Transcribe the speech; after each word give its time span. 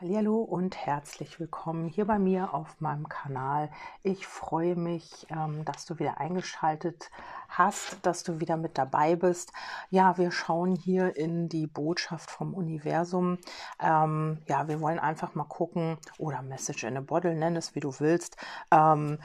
Hallo 0.00 0.42
und 0.42 0.76
herzlich 0.76 1.40
willkommen 1.40 1.88
hier 1.88 2.04
bei 2.04 2.20
mir 2.20 2.54
auf 2.54 2.80
meinem 2.80 3.08
Kanal. 3.08 3.68
Ich 4.04 4.28
freue 4.28 4.76
mich, 4.76 5.26
ähm, 5.28 5.64
dass 5.64 5.86
du 5.86 5.98
wieder 5.98 6.20
eingeschaltet 6.20 7.10
hast, 7.48 7.98
dass 8.06 8.22
du 8.22 8.38
wieder 8.38 8.56
mit 8.56 8.78
dabei 8.78 9.16
bist. 9.16 9.52
Ja, 9.90 10.16
wir 10.16 10.30
schauen 10.30 10.76
hier 10.76 11.16
in 11.16 11.48
die 11.48 11.66
Botschaft 11.66 12.30
vom 12.30 12.54
Universum. 12.54 13.38
Ähm, 13.80 14.38
ja, 14.46 14.68
wir 14.68 14.80
wollen 14.80 15.00
einfach 15.00 15.34
mal 15.34 15.42
gucken 15.42 15.98
oder 16.16 16.42
Message 16.42 16.84
in 16.84 16.96
a 16.96 17.00
Bottle, 17.00 17.34
nenn 17.34 17.56
es 17.56 17.74
wie 17.74 17.80
du 17.80 17.92
willst. 17.98 18.36
Ähm, 18.70 19.18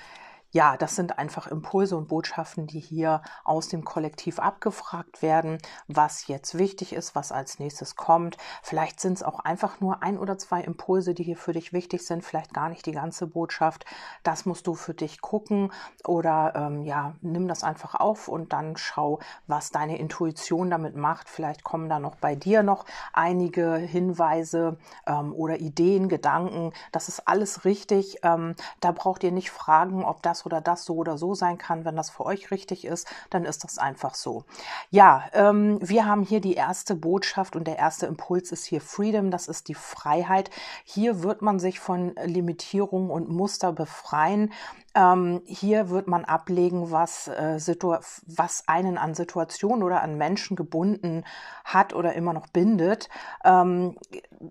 ja, 0.53 0.77
das 0.77 0.95
sind 0.95 1.17
einfach 1.17 1.47
Impulse 1.47 1.97
und 1.97 2.09
Botschaften, 2.09 2.67
die 2.67 2.79
hier 2.79 3.23
aus 3.43 3.69
dem 3.69 3.83
Kollektiv 3.83 4.37
abgefragt 4.37 5.23
werden, 5.23 5.57
was 5.87 6.27
jetzt 6.27 6.59
wichtig 6.59 6.93
ist, 6.93 7.15
was 7.15 7.31
als 7.31 7.57
nächstes 7.57 7.95
kommt. 7.95 8.37
Vielleicht 8.61 8.99
sind 8.99 9.13
es 9.13 9.23
auch 9.23 9.39
einfach 9.39 9.81
nur 9.81 10.03
ein 10.03 10.19
oder 10.19 10.37
zwei 10.37 10.61
Impulse, 10.61 11.15
die 11.15 11.23
hier 11.23 11.37
für 11.37 11.53
dich 11.53 11.73
wichtig 11.73 12.05
sind, 12.05 12.23
vielleicht 12.23 12.53
gar 12.53 12.69
nicht 12.69 12.85
die 12.85 12.91
ganze 12.91 13.25
Botschaft. 13.25 13.85
Das 14.21 14.45
musst 14.45 14.67
du 14.67 14.75
für 14.75 14.93
dich 14.93 15.21
gucken 15.21 15.71
oder 16.05 16.53
ähm, 16.55 16.83
ja, 16.83 17.15
nimm 17.21 17.47
das 17.47 17.63
einfach 17.63 17.95
auf 17.95 18.27
und 18.27 18.53
dann 18.53 18.77
schau, 18.77 19.19
was 19.47 19.71
deine 19.71 19.97
Intuition 19.97 20.69
damit 20.69 20.95
macht. 20.95 21.29
Vielleicht 21.29 21.63
kommen 21.63 21.89
da 21.89 21.97
noch 21.97 22.15
bei 22.17 22.35
dir 22.35 22.61
noch 22.61 22.85
einige 23.11 23.77
Hinweise 23.77 24.77
ähm, 25.07 25.33
oder 25.33 25.59
Ideen, 25.59 26.09
Gedanken. 26.09 26.73
Das 26.91 27.07
ist 27.07 27.27
alles 27.27 27.65
richtig. 27.65 28.19
Ähm, 28.21 28.55
da 28.81 28.91
braucht 28.91 29.23
ihr 29.23 29.31
nicht 29.31 29.49
fragen, 29.49 30.05
ob 30.05 30.21
das 30.21 30.42
oder 30.45 30.61
das 30.61 30.85
so 30.85 30.95
oder 30.95 31.17
so 31.17 31.33
sein 31.33 31.57
kann. 31.57 31.85
Wenn 31.85 31.95
das 31.95 32.09
für 32.09 32.25
euch 32.25 32.51
richtig 32.51 32.85
ist, 32.85 33.07
dann 33.29 33.45
ist 33.45 33.63
das 33.63 33.77
einfach 33.77 34.15
so. 34.15 34.43
Ja, 34.89 35.25
ähm, 35.33 35.79
wir 35.81 36.05
haben 36.05 36.23
hier 36.23 36.41
die 36.41 36.55
erste 36.55 36.95
Botschaft 36.95 37.55
und 37.55 37.67
der 37.67 37.77
erste 37.77 38.05
Impuls 38.05 38.51
ist 38.51 38.65
hier 38.65 38.81
Freedom, 38.81 39.31
das 39.31 39.47
ist 39.47 39.67
die 39.67 39.75
Freiheit. 39.75 40.49
Hier 40.83 41.23
wird 41.23 41.41
man 41.41 41.59
sich 41.59 41.79
von 41.79 42.15
Limitierungen 42.23 43.09
und 43.09 43.29
Muster 43.29 43.71
befreien. 43.71 44.51
Ähm, 44.95 45.41
hier 45.45 45.89
wird 45.89 46.07
man 46.07 46.23
ablegen, 46.25 46.91
was, 46.91 47.27
äh, 47.27 47.57
was 47.57 48.67
einen 48.67 48.97
an 48.97 49.15
Situationen 49.15 49.83
oder 49.83 50.01
an 50.01 50.17
Menschen 50.17 50.55
gebunden 50.55 51.23
hat 51.63 51.93
oder 51.93 52.13
immer 52.13 52.33
noch 52.33 52.47
bindet. 52.47 53.09
Ähm, 53.43 53.97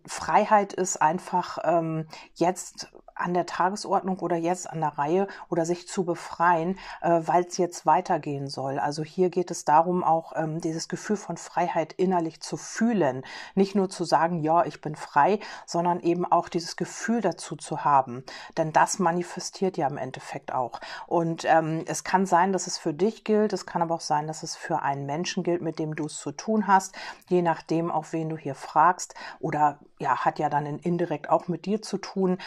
Freiheit 0.06 0.72
ist 0.72 1.00
einfach 1.00 1.58
ähm, 1.64 2.06
jetzt 2.34 2.92
an 3.14 3.34
der 3.34 3.46
Tagesordnung 3.46 4.18
oder 4.20 4.36
jetzt 4.36 4.68
an 4.68 4.80
der 4.80 4.98
Reihe 4.98 5.28
oder 5.48 5.64
sich 5.64 5.88
zu 5.88 6.04
befreien, 6.04 6.78
äh, 7.00 7.20
weil 7.24 7.44
es 7.44 7.56
jetzt 7.56 7.86
weitergehen 7.86 8.48
soll. 8.48 8.78
Also 8.78 9.02
hier 9.02 9.30
geht 9.30 9.50
es 9.50 9.64
darum, 9.64 10.04
auch 10.04 10.32
ähm, 10.36 10.60
dieses 10.60 10.88
Gefühl 10.88 11.16
von 11.16 11.36
Freiheit 11.36 11.92
innerlich 11.92 12.40
zu 12.40 12.56
fühlen. 12.56 13.22
Nicht 13.54 13.74
nur 13.74 13.88
zu 13.88 14.04
sagen, 14.04 14.42
ja, 14.42 14.64
ich 14.64 14.80
bin 14.80 14.96
frei, 14.96 15.38
sondern 15.66 16.00
eben 16.00 16.24
auch 16.24 16.48
dieses 16.48 16.76
Gefühl 16.76 17.20
dazu 17.20 17.56
zu 17.56 17.84
haben. 17.84 18.24
Denn 18.56 18.72
das 18.72 18.98
manifestiert 18.98 19.76
ja 19.76 19.86
im 19.86 19.98
Endeffekt 19.98 20.31
auch. 20.52 20.80
Und 21.06 21.44
ähm, 21.44 21.84
es 21.86 22.04
kann 22.04 22.26
sein, 22.26 22.52
dass 22.52 22.66
es 22.66 22.78
für 22.78 22.94
dich 22.94 23.24
gilt, 23.24 23.52
es 23.52 23.66
kann 23.66 23.82
aber 23.82 23.94
auch 23.94 24.00
sein, 24.00 24.26
dass 24.26 24.42
es 24.42 24.56
für 24.56 24.82
einen 24.82 25.06
Menschen 25.06 25.42
gilt, 25.42 25.62
mit 25.62 25.78
dem 25.78 25.94
du 25.94 26.06
es 26.06 26.18
zu 26.18 26.32
tun 26.32 26.66
hast, 26.66 26.94
je 27.28 27.42
nachdem, 27.42 27.90
auf 27.90 28.12
wen 28.12 28.28
du 28.28 28.36
hier 28.36 28.54
fragst 28.54 29.14
oder 29.40 29.78
ja, 30.02 30.24
hat 30.24 30.38
ja 30.38 30.50
dann 30.50 30.66
indirekt 30.66 31.30
auch 31.30 31.48
mit 31.48 31.64
dir 31.64 31.80
zu 31.80 31.96
tun. 31.96 32.38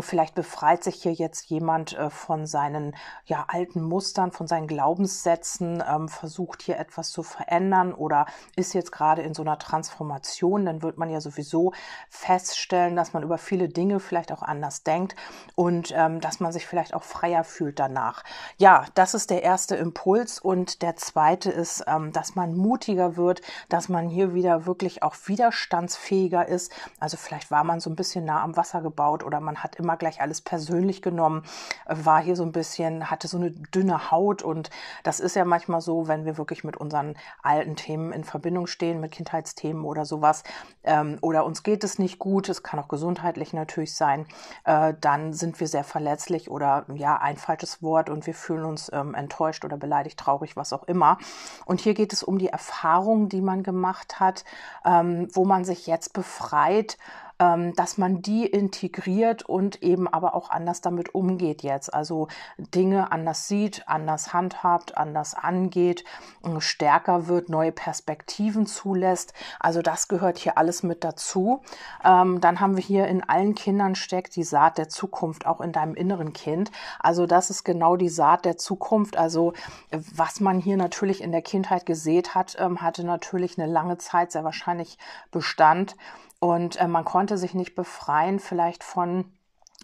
Vielleicht 0.00 0.34
befreit 0.34 0.82
sich 0.82 0.96
hier 0.96 1.12
jetzt 1.12 1.48
jemand 1.48 1.96
äh, 1.96 2.10
von 2.10 2.46
seinen 2.46 2.94
ja, 3.24 3.44
alten 3.48 3.82
Mustern, 3.82 4.32
von 4.32 4.48
seinen 4.48 4.66
Glaubenssätzen, 4.66 5.82
ähm, 5.88 6.08
versucht 6.08 6.62
hier 6.62 6.78
etwas 6.78 7.10
zu 7.10 7.22
verändern 7.22 7.94
oder 7.94 8.26
ist 8.56 8.74
jetzt 8.74 8.90
gerade 8.90 9.22
in 9.22 9.32
so 9.32 9.42
einer 9.42 9.58
Transformation. 9.58 10.66
Dann 10.66 10.82
wird 10.82 10.98
man 10.98 11.08
ja 11.08 11.20
sowieso 11.20 11.72
feststellen, 12.10 12.96
dass 12.96 13.12
man 13.12 13.22
über 13.22 13.38
viele 13.38 13.68
Dinge 13.68 14.00
vielleicht 14.00 14.32
auch 14.32 14.42
anders 14.42 14.82
denkt 14.82 15.14
und 15.54 15.92
ähm, 15.96 16.20
dass 16.20 16.40
man 16.40 16.52
sich 16.52 16.66
vielleicht 16.66 16.94
auch 16.94 17.04
freier 17.04 17.44
fühlt 17.44 17.78
danach. 17.78 18.24
Ja, 18.58 18.86
das 18.94 19.14
ist 19.14 19.30
der 19.30 19.42
erste 19.42 19.76
Impuls 19.76 20.40
und 20.40 20.82
der 20.82 20.96
zweite 20.96 21.52
ist, 21.52 21.84
ähm, 21.86 22.12
dass 22.12 22.34
man 22.34 22.56
mutiger 22.56 23.16
wird, 23.16 23.40
dass 23.68 23.88
man 23.88 24.08
hier 24.08 24.34
wieder 24.34 24.66
wirklich 24.66 25.04
auch 25.04 25.14
widerstandsfähiger 25.26 26.48
ist 26.48 26.72
also 27.04 27.18
vielleicht 27.18 27.50
war 27.50 27.64
man 27.64 27.80
so 27.80 27.90
ein 27.90 27.96
bisschen 27.96 28.24
nah 28.24 28.42
am 28.42 28.56
Wasser 28.56 28.80
gebaut 28.80 29.24
oder 29.24 29.38
man 29.38 29.62
hat 29.62 29.76
immer 29.76 29.98
gleich 29.98 30.22
alles 30.22 30.40
persönlich 30.40 31.02
genommen, 31.02 31.42
äh, 31.84 31.94
war 32.02 32.22
hier 32.22 32.34
so 32.34 32.44
ein 32.44 32.52
bisschen, 32.52 33.10
hatte 33.10 33.28
so 33.28 33.36
eine 33.36 33.50
dünne 33.50 34.10
Haut 34.10 34.42
und 34.42 34.70
das 35.02 35.20
ist 35.20 35.36
ja 35.36 35.44
manchmal 35.44 35.82
so, 35.82 36.08
wenn 36.08 36.24
wir 36.24 36.38
wirklich 36.38 36.64
mit 36.64 36.78
unseren 36.78 37.14
alten 37.42 37.76
Themen 37.76 38.10
in 38.10 38.24
Verbindung 38.24 38.66
stehen, 38.66 39.00
mit 39.00 39.12
Kindheitsthemen 39.12 39.84
oder 39.84 40.06
sowas, 40.06 40.44
ähm, 40.82 41.18
oder 41.20 41.44
uns 41.44 41.62
geht 41.62 41.84
es 41.84 41.98
nicht 41.98 42.18
gut, 42.18 42.48
es 42.48 42.62
kann 42.62 42.80
auch 42.80 42.88
gesundheitlich 42.88 43.52
natürlich 43.52 43.94
sein, 43.94 44.24
äh, 44.64 44.94
dann 44.98 45.34
sind 45.34 45.60
wir 45.60 45.68
sehr 45.68 45.84
verletzlich 45.84 46.50
oder 46.50 46.86
ja, 46.94 47.18
ein 47.18 47.36
falsches 47.36 47.82
Wort 47.82 48.08
und 48.08 48.26
wir 48.26 48.34
fühlen 48.34 48.64
uns 48.64 48.90
ähm, 48.94 49.14
enttäuscht 49.14 49.66
oder 49.66 49.76
beleidigt, 49.76 50.18
traurig, 50.18 50.56
was 50.56 50.72
auch 50.72 50.84
immer. 50.84 51.18
Und 51.66 51.82
hier 51.82 51.92
geht 51.92 52.14
es 52.14 52.22
um 52.22 52.38
die 52.38 52.48
Erfahrung, 52.48 53.28
die 53.28 53.42
man 53.42 53.62
gemacht 53.62 54.20
hat, 54.20 54.46
ähm, 54.86 55.28
wo 55.34 55.44
man 55.44 55.66
sich 55.66 55.86
jetzt 55.86 56.14
befreit 56.14 56.93
ähm, 57.38 57.74
dass 57.74 57.98
man 57.98 58.22
die 58.22 58.46
integriert 58.46 59.42
und 59.42 59.82
eben 59.82 60.06
aber 60.06 60.34
auch 60.34 60.50
anders 60.50 60.80
damit 60.80 61.14
umgeht 61.14 61.62
jetzt. 61.62 61.92
Also 61.92 62.28
Dinge 62.58 63.10
anders 63.10 63.48
sieht, 63.48 63.88
anders 63.88 64.32
handhabt, 64.32 64.96
anders 64.96 65.34
angeht, 65.34 66.04
äh, 66.44 66.60
stärker 66.60 67.26
wird, 67.26 67.48
neue 67.48 67.72
Perspektiven 67.72 68.66
zulässt. 68.66 69.32
Also 69.58 69.82
das 69.82 70.08
gehört 70.08 70.38
hier 70.38 70.58
alles 70.58 70.82
mit 70.82 71.02
dazu. 71.02 71.62
Ähm, 72.04 72.40
dann 72.40 72.60
haben 72.60 72.76
wir 72.76 72.84
hier 72.84 73.08
in 73.08 73.22
allen 73.24 73.54
Kindern 73.54 73.94
steckt 73.94 74.36
die 74.36 74.44
Saat 74.44 74.78
der 74.78 74.88
Zukunft, 74.88 75.46
auch 75.46 75.60
in 75.60 75.72
deinem 75.72 75.94
inneren 75.94 76.32
Kind. 76.32 76.70
Also 77.00 77.26
das 77.26 77.50
ist 77.50 77.64
genau 77.64 77.96
die 77.96 78.08
Saat 78.08 78.44
der 78.44 78.58
Zukunft. 78.58 79.16
Also 79.16 79.54
was 79.90 80.40
man 80.40 80.60
hier 80.60 80.76
natürlich 80.76 81.20
in 81.20 81.32
der 81.32 81.42
Kindheit 81.42 81.86
gesät 81.86 82.34
hat, 82.34 82.56
ähm, 82.58 82.80
hatte 82.80 83.04
natürlich 83.04 83.58
eine 83.58 83.70
lange 83.70 83.98
Zeit 83.98 84.32
sehr 84.32 84.44
wahrscheinlich 84.44 84.98
Bestand. 85.30 85.96
Und 86.44 86.78
äh, 86.78 86.88
man 86.88 87.06
konnte 87.06 87.38
sich 87.38 87.54
nicht 87.54 87.74
befreien 87.74 88.38
vielleicht 88.38 88.84
von 88.84 89.32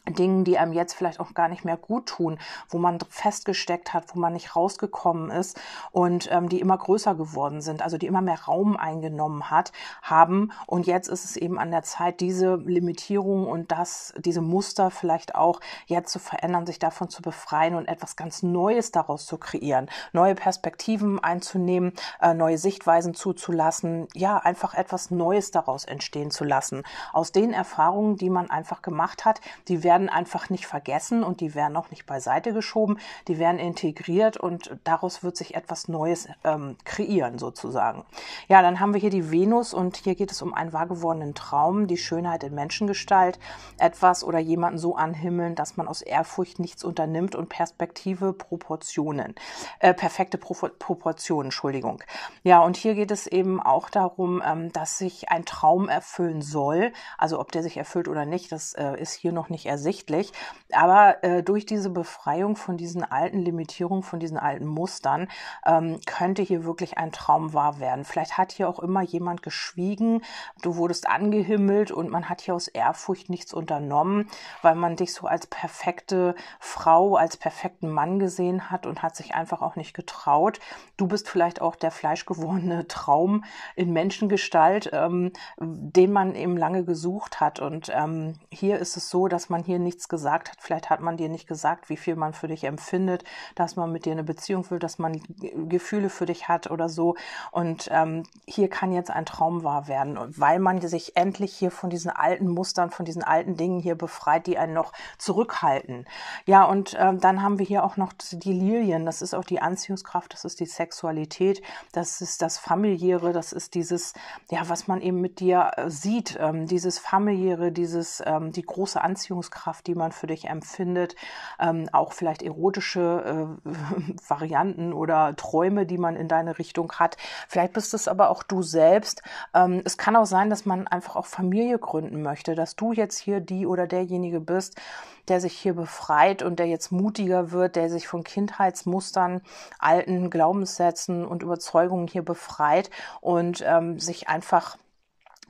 Dingen, 0.08 0.44
die 0.44 0.58
einem 0.58 0.72
jetzt 0.72 0.94
vielleicht 0.94 1.20
auch 1.20 1.34
gar 1.34 1.48
nicht 1.48 1.64
mehr 1.64 1.76
gut 1.76 2.06
tun, 2.06 2.38
wo 2.68 2.78
man 2.78 2.98
festgesteckt 3.08 3.92
hat, 3.92 4.14
wo 4.14 4.18
man 4.18 4.32
nicht 4.32 4.56
rausgekommen 4.56 5.30
ist 5.30 5.60
und 5.92 6.28
ähm, 6.32 6.48
die 6.48 6.60
immer 6.60 6.78
größer 6.78 7.14
geworden 7.14 7.60
sind, 7.60 7.82
also 7.82 7.98
die 7.98 8.06
immer 8.06 8.22
mehr 8.22 8.40
Raum 8.40 8.76
eingenommen 8.76 9.50
hat, 9.50 9.72
haben. 10.02 10.52
Und 10.66 10.86
jetzt 10.86 11.08
ist 11.08 11.24
es 11.24 11.36
eben 11.36 11.58
an 11.58 11.70
der 11.70 11.82
Zeit, 11.82 12.20
diese 12.20 12.56
Limitierung 12.56 13.46
und 13.46 13.72
das, 13.72 14.14
diese 14.18 14.40
Muster 14.40 14.90
vielleicht 14.90 15.34
auch 15.34 15.60
jetzt 15.86 16.12
zu 16.12 16.18
verändern, 16.18 16.66
sich 16.66 16.78
davon 16.78 17.08
zu 17.08 17.22
befreien 17.22 17.74
und 17.74 17.86
etwas 17.86 18.16
ganz 18.16 18.42
Neues 18.42 18.92
daraus 18.92 19.26
zu 19.26 19.38
kreieren, 19.38 19.88
neue 20.12 20.34
Perspektiven 20.34 21.22
einzunehmen, 21.22 21.92
äh, 22.20 22.34
neue 22.34 22.58
Sichtweisen 22.58 23.14
zuzulassen, 23.14 24.08
ja, 24.14 24.38
einfach 24.38 24.74
etwas 24.74 25.10
Neues 25.10 25.50
daraus 25.50 25.84
entstehen 25.84 26.30
zu 26.30 26.44
lassen. 26.44 26.82
Aus 27.12 27.32
den 27.32 27.52
Erfahrungen, 27.52 28.16
die 28.16 28.30
man 28.30 28.50
einfach 28.50 28.82
gemacht 28.82 29.24
hat, 29.24 29.40
die 29.68 29.82
werden 29.82 29.89
einfach 29.98 30.50
nicht 30.50 30.66
vergessen 30.66 31.22
und 31.24 31.40
die 31.40 31.54
werden 31.54 31.76
auch 31.76 31.90
nicht 31.90 32.06
beiseite 32.06 32.52
geschoben, 32.52 32.98
die 33.28 33.38
werden 33.38 33.58
integriert 33.58 34.36
und 34.36 34.78
daraus 34.84 35.22
wird 35.22 35.36
sich 35.36 35.54
etwas 35.54 35.88
Neues 35.88 36.28
ähm, 36.44 36.76
kreieren 36.84 37.38
sozusagen. 37.38 38.04
Ja, 38.48 38.62
dann 38.62 38.80
haben 38.80 38.94
wir 38.94 39.00
hier 39.00 39.10
die 39.10 39.30
Venus 39.30 39.74
und 39.74 39.96
hier 39.96 40.14
geht 40.14 40.30
es 40.30 40.42
um 40.42 40.54
einen 40.54 40.72
wahrgewordenen 40.72 41.34
Traum, 41.34 41.86
die 41.86 41.96
Schönheit 41.96 42.44
in 42.44 42.54
Menschengestalt, 42.54 43.38
etwas 43.78 44.22
oder 44.22 44.38
jemanden 44.38 44.78
so 44.78 44.94
anhimmeln, 44.96 45.54
dass 45.54 45.76
man 45.76 45.88
aus 45.88 46.02
Ehrfurcht 46.02 46.58
nichts 46.58 46.84
unternimmt 46.84 47.34
und 47.34 47.48
Perspektive, 47.48 48.32
Proportionen, 48.32 49.34
äh, 49.80 49.94
perfekte 49.94 50.38
Pro 50.38 50.54
Proportionen, 50.78 51.46
Entschuldigung. 51.46 52.02
Ja, 52.42 52.60
und 52.60 52.76
hier 52.76 52.94
geht 52.94 53.10
es 53.10 53.26
eben 53.26 53.60
auch 53.60 53.88
darum, 53.88 54.42
ähm, 54.44 54.72
dass 54.72 54.98
sich 54.98 55.30
ein 55.30 55.44
Traum 55.44 55.88
erfüllen 55.88 56.42
soll. 56.42 56.92
Also 57.18 57.40
ob 57.40 57.50
der 57.50 57.62
sich 57.62 57.76
erfüllt 57.76 58.08
oder 58.08 58.26
nicht, 58.26 58.52
das 58.52 58.74
äh, 58.74 59.00
ist 59.00 59.14
hier 59.14 59.32
noch 59.32 59.48
nicht 59.48 59.66
ersichtlich 59.66 59.79
ersichtlich. 59.80 60.32
Aber 60.72 61.24
äh, 61.24 61.42
durch 61.42 61.66
diese 61.66 61.90
Befreiung 61.90 62.54
von 62.54 62.76
diesen 62.76 63.02
alten 63.02 63.40
Limitierungen, 63.40 64.02
von 64.02 64.20
diesen 64.20 64.36
alten 64.36 64.66
Mustern, 64.66 65.28
ähm, 65.66 66.00
könnte 66.06 66.42
hier 66.42 66.64
wirklich 66.64 66.98
ein 66.98 67.12
Traum 67.12 67.54
wahr 67.54 67.80
werden. 67.80 68.04
Vielleicht 68.04 68.36
hat 68.38 68.52
hier 68.52 68.68
auch 68.68 68.78
immer 68.78 69.02
jemand 69.02 69.42
geschwiegen, 69.42 70.22
du 70.62 70.76
wurdest 70.76 71.08
angehimmelt 71.08 71.90
und 71.90 72.10
man 72.10 72.28
hat 72.28 72.42
hier 72.42 72.54
aus 72.54 72.68
Ehrfurcht 72.68 73.30
nichts 73.30 73.54
unternommen, 73.54 74.28
weil 74.62 74.74
man 74.74 74.96
dich 74.96 75.14
so 75.14 75.26
als 75.26 75.46
perfekte 75.46 76.34
Frau, 76.60 77.16
als 77.16 77.36
perfekten 77.36 77.90
Mann 77.90 78.18
gesehen 78.18 78.70
hat 78.70 78.86
und 78.86 79.02
hat 79.02 79.16
sich 79.16 79.34
einfach 79.34 79.62
auch 79.62 79.76
nicht 79.76 79.94
getraut. 79.94 80.60
Du 80.98 81.08
bist 81.08 81.28
vielleicht 81.28 81.60
auch 81.62 81.74
der 81.74 81.90
fleischgewordene 81.90 82.86
Traum 82.88 83.44
in 83.76 83.92
Menschengestalt, 83.92 84.90
ähm, 84.92 85.32
den 85.58 86.12
man 86.12 86.34
eben 86.34 86.56
lange 86.56 86.84
gesucht 86.84 87.40
hat. 87.40 87.60
Und 87.60 87.90
ähm, 87.94 88.34
hier 88.52 88.78
ist 88.78 88.96
es 88.96 89.08
so, 89.08 89.26
dass 89.26 89.48
man 89.48 89.64
hier 89.64 89.69
hier 89.70 89.78
nichts 89.78 90.08
gesagt 90.08 90.50
hat. 90.50 90.58
Vielleicht 90.60 90.90
hat 90.90 91.00
man 91.00 91.16
dir 91.16 91.28
nicht 91.28 91.46
gesagt, 91.46 91.88
wie 91.88 91.96
viel 91.96 92.16
man 92.16 92.34
für 92.34 92.48
dich 92.48 92.64
empfindet, 92.64 93.24
dass 93.54 93.76
man 93.76 93.92
mit 93.92 94.04
dir 94.04 94.12
eine 94.12 94.24
Beziehung 94.24 94.68
will, 94.70 94.80
dass 94.80 94.98
man 94.98 95.22
Gefühle 95.68 96.10
für 96.10 96.26
dich 96.26 96.48
hat 96.48 96.70
oder 96.70 96.88
so. 96.88 97.14
Und 97.52 97.88
ähm, 97.92 98.24
hier 98.46 98.68
kann 98.68 98.92
jetzt 98.92 99.10
ein 99.10 99.26
Traum 99.26 99.62
wahr 99.62 99.86
werden, 99.86 100.18
weil 100.36 100.58
man 100.58 100.80
sich 100.80 101.16
endlich 101.16 101.54
hier 101.54 101.70
von 101.70 101.90
diesen 101.90 102.10
alten 102.10 102.48
Mustern, 102.48 102.90
von 102.90 103.04
diesen 103.04 103.22
alten 103.22 103.56
Dingen 103.56 103.80
hier 103.80 103.94
befreit, 103.94 104.46
die 104.46 104.58
einen 104.58 104.72
noch 104.72 104.92
zurückhalten. 105.18 106.06
Ja, 106.46 106.64
und 106.64 106.96
ähm, 106.98 107.20
dann 107.20 107.42
haben 107.42 107.58
wir 107.58 107.66
hier 107.66 107.84
auch 107.84 107.96
noch 107.96 108.12
die 108.12 108.52
Lilien. 108.52 109.06
Das 109.06 109.22
ist 109.22 109.34
auch 109.34 109.44
die 109.44 109.60
Anziehungskraft, 109.60 110.32
das 110.32 110.44
ist 110.44 110.60
die 110.60 110.66
Sexualität, 110.66 111.62
das 111.92 112.20
ist 112.20 112.42
das 112.42 112.58
familiäre, 112.58 113.32
das 113.32 113.52
ist 113.52 113.74
dieses, 113.74 114.14
ja, 114.50 114.68
was 114.68 114.88
man 114.88 115.00
eben 115.00 115.20
mit 115.20 115.40
dir 115.40 115.70
äh, 115.76 115.90
sieht, 115.90 116.36
ähm, 116.40 116.66
dieses 116.66 116.98
familiäre, 116.98 117.72
dieses, 117.72 118.22
ähm, 118.24 118.52
die 118.52 118.62
große 118.62 119.00
Anziehungskraft, 119.00 119.59
die 119.86 119.94
man 119.94 120.12
für 120.12 120.26
dich 120.26 120.48
empfindet, 120.48 121.16
ähm, 121.58 121.88
auch 121.92 122.12
vielleicht 122.12 122.42
erotische 122.42 123.58
äh, 123.64 123.70
Varianten 124.28 124.92
oder 124.92 125.34
Träume, 125.36 125.86
die 125.86 125.98
man 125.98 126.16
in 126.16 126.28
deine 126.28 126.58
Richtung 126.58 126.92
hat. 126.92 127.16
Vielleicht 127.48 127.72
bist 127.72 127.94
es 127.94 128.08
aber 128.08 128.30
auch 128.30 128.42
du 128.42 128.62
selbst. 128.62 129.22
Ähm, 129.54 129.82
es 129.84 129.96
kann 129.96 130.16
auch 130.16 130.26
sein, 130.26 130.50
dass 130.50 130.66
man 130.66 130.86
einfach 130.86 131.16
auch 131.16 131.26
Familie 131.26 131.78
gründen 131.78 132.22
möchte, 132.22 132.54
dass 132.54 132.76
du 132.76 132.92
jetzt 132.92 133.18
hier 133.18 133.40
die 133.40 133.66
oder 133.66 133.86
derjenige 133.86 134.40
bist, 134.40 134.80
der 135.28 135.40
sich 135.40 135.52
hier 135.52 135.74
befreit 135.74 136.42
und 136.42 136.58
der 136.58 136.66
jetzt 136.66 136.90
mutiger 136.90 137.52
wird, 137.52 137.76
der 137.76 137.88
sich 137.88 138.08
von 138.08 138.24
Kindheitsmustern, 138.24 139.42
alten 139.78 140.30
Glaubenssätzen 140.30 141.24
und 141.24 141.42
Überzeugungen 141.42 142.08
hier 142.08 142.24
befreit 142.24 142.90
und 143.20 143.62
ähm, 143.66 143.98
sich 144.00 144.28
einfach 144.28 144.76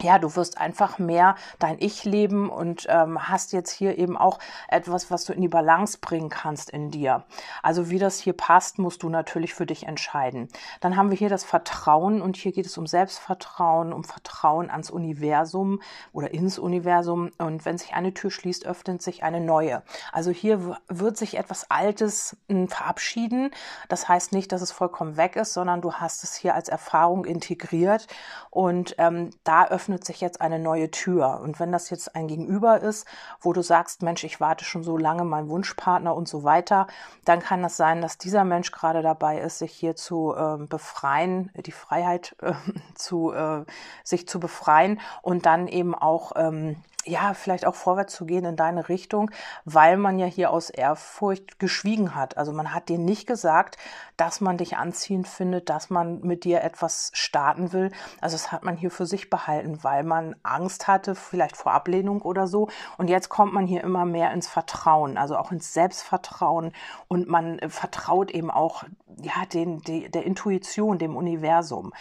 ja, 0.02 0.18
du 0.18 0.34
wirst 0.36 0.58
einfach 0.58 0.98
mehr 0.98 1.36
dein 1.58 1.76
Ich 1.78 2.04
leben 2.04 2.50
und 2.50 2.86
ähm, 2.88 3.28
hast 3.28 3.52
jetzt 3.52 3.70
hier 3.70 3.98
eben 3.98 4.16
auch 4.16 4.38
etwas, 4.68 5.10
was 5.10 5.24
du 5.24 5.32
in 5.32 5.40
die 5.40 5.48
Balance 5.48 5.98
bringen 6.00 6.28
kannst 6.28 6.70
in 6.70 6.90
dir. 6.90 7.24
Also 7.62 7.90
wie 7.90 7.98
das 7.98 8.18
hier 8.18 8.32
passt, 8.32 8.78
musst 8.78 9.02
du 9.02 9.08
natürlich 9.08 9.54
für 9.54 9.66
dich 9.66 9.86
entscheiden. 9.86 10.48
Dann 10.80 10.96
haben 10.96 11.10
wir 11.10 11.16
hier 11.16 11.28
das 11.28 11.44
Vertrauen 11.44 12.22
und 12.22 12.36
hier 12.36 12.52
geht 12.52 12.66
es 12.66 12.78
um 12.78 12.86
Selbstvertrauen, 12.86 13.92
um 13.92 14.04
Vertrauen 14.04 14.70
ans 14.70 14.90
Universum 14.90 15.80
oder 16.12 16.32
ins 16.32 16.58
Universum. 16.58 17.30
Und 17.38 17.64
wenn 17.64 17.78
sich 17.78 17.94
eine 17.94 18.14
Tür 18.14 18.30
schließt, 18.30 18.66
öffnet 18.66 19.02
sich 19.02 19.22
eine 19.22 19.40
neue. 19.40 19.82
Also 20.12 20.30
hier 20.30 20.76
wird 20.88 21.16
sich 21.16 21.36
etwas 21.36 21.70
Altes 21.70 22.36
hm, 22.48 22.68
verabschieden. 22.68 23.50
Das 23.88 24.08
heißt 24.08 24.32
nicht, 24.32 24.52
dass 24.52 24.62
es 24.62 24.72
vollkommen 24.72 25.16
weg 25.16 25.36
ist, 25.36 25.52
sondern 25.52 25.80
du 25.80 25.94
hast 25.94 26.24
es 26.24 26.34
hier 26.34 26.54
als 26.54 26.68
Erfahrung 26.68 27.24
integriert 27.24 28.06
und 28.50 28.94
ähm, 28.98 29.30
da 29.44 29.66
öffnet 29.66 29.89
öffnet 29.90 30.04
sich 30.04 30.20
jetzt 30.20 30.40
eine 30.40 30.60
neue 30.60 30.90
Tür. 30.92 31.40
Und 31.42 31.58
wenn 31.58 31.72
das 31.72 31.90
jetzt 31.90 32.14
ein 32.14 32.28
Gegenüber 32.28 32.80
ist, 32.80 33.08
wo 33.40 33.52
du 33.52 33.60
sagst, 33.60 34.02
Mensch, 34.02 34.22
ich 34.22 34.38
warte 34.38 34.64
schon 34.64 34.84
so 34.84 34.96
lange, 34.96 35.24
mein 35.24 35.48
Wunschpartner 35.48 36.14
und 36.14 36.28
so 36.28 36.44
weiter, 36.44 36.86
dann 37.24 37.40
kann 37.40 37.60
das 37.60 37.76
sein, 37.76 38.00
dass 38.00 38.16
dieser 38.16 38.44
Mensch 38.44 38.70
gerade 38.70 39.02
dabei 39.02 39.40
ist, 39.40 39.58
sich 39.58 39.72
hier 39.72 39.96
zu 39.96 40.32
äh, 40.36 40.64
befreien, 40.64 41.50
die 41.56 41.72
Freiheit 41.72 42.36
äh, 42.40 42.52
zu 42.94 43.32
äh, 43.32 43.64
sich 44.04 44.28
zu 44.28 44.38
befreien 44.38 45.00
und 45.22 45.44
dann 45.44 45.66
eben 45.66 45.96
auch 45.96 46.32
ähm, 46.36 46.76
ja, 47.06 47.32
vielleicht 47.32 47.66
auch 47.66 47.74
vorwärts 47.74 48.14
zu 48.14 48.26
gehen 48.26 48.44
in 48.44 48.56
deine 48.56 48.88
Richtung, 48.88 49.30
weil 49.64 49.96
man 49.96 50.18
ja 50.18 50.26
hier 50.26 50.50
aus 50.50 50.68
Ehrfurcht 50.68 51.58
geschwiegen 51.58 52.14
hat. 52.14 52.36
Also 52.36 52.52
man 52.52 52.74
hat 52.74 52.88
dir 52.88 52.98
nicht 52.98 53.26
gesagt, 53.26 53.78
dass 54.18 54.40
man 54.40 54.58
dich 54.58 54.76
anziehend 54.76 55.26
findet, 55.26 55.70
dass 55.70 55.88
man 55.88 56.20
mit 56.20 56.44
dir 56.44 56.62
etwas 56.62 57.10
starten 57.14 57.72
will. 57.72 57.90
Also 58.20 58.34
das 58.34 58.52
hat 58.52 58.64
man 58.64 58.76
hier 58.76 58.90
für 58.90 59.06
sich 59.06 59.30
behalten, 59.30 59.82
weil 59.82 60.04
man 60.04 60.36
Angst 60.42 60.88
hatte, 60.88 61.14
vielleicht 61.14 61.56
vor 61.56 61.72
Ablehnung 61.72 62.20
oder 62.20 62.46
so. 62.46 62.68
Und 62.98 63.08
jetzt 63.08 63.30
kommt 63.30 63.54
man 63.54 63.66
hier 63.66 63.82
immer 63.82 64.04
mehr 64.04 64.32
ins 64.32 64.48
Vertrauen, 64.48 65.16
also 65.16 65.38
auch 65.38 65.52
ins 65.52 65.72
Selbstvertrauen 65.72 66.72
und 67.08 67.28
man 67.28 67.60
vertraut 67.70 68.30
eben 68.30 68.50
auch 68.50 68.84
ja, 69.22 69.44
den, 69.52 69.80
die, 69.80 70.10
der 70.10 70.24
Intuition, 70.24 70.98
dem 70.98 71.16
Universum. 71.16 71.92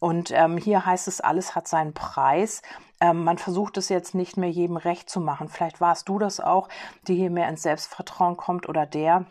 Und 0.00 0.30
ähm, 0.32 0.56
hier 0.56 0.84
heißt 0.84 1.08
es, 1.08 1.20
alles 1.20 1.54
hat 1.54 1.68
seinen 1.68 1.94
Preis. 1.94 2.62
Ähm, 3.00 3.24
man 3.24 3.38
versucht 3.38 3.76
es 3.76 3.88
jetzt 3.88 4.14
nicht 4.14 4.36
mehr 4.36 4.50
jedem 4.50 4.76
recht 4.76 5.08
zu 5.08 5.20
machen. 5.20 5.48
Vielleicht 5.48 5.80
warst 5.80 6.08
du 6.08 6.18
das 6.18 6.40
auch, 6.40 6.68
die 7.06 7.14
hier 7.14 7.30
mehr 7.30 7.48
ins 7.48 7.62
Selbstvertrauen 7.62 8.36
kommt 8.36 8.68
oder 8.68 8.86
der, 8.86 9.26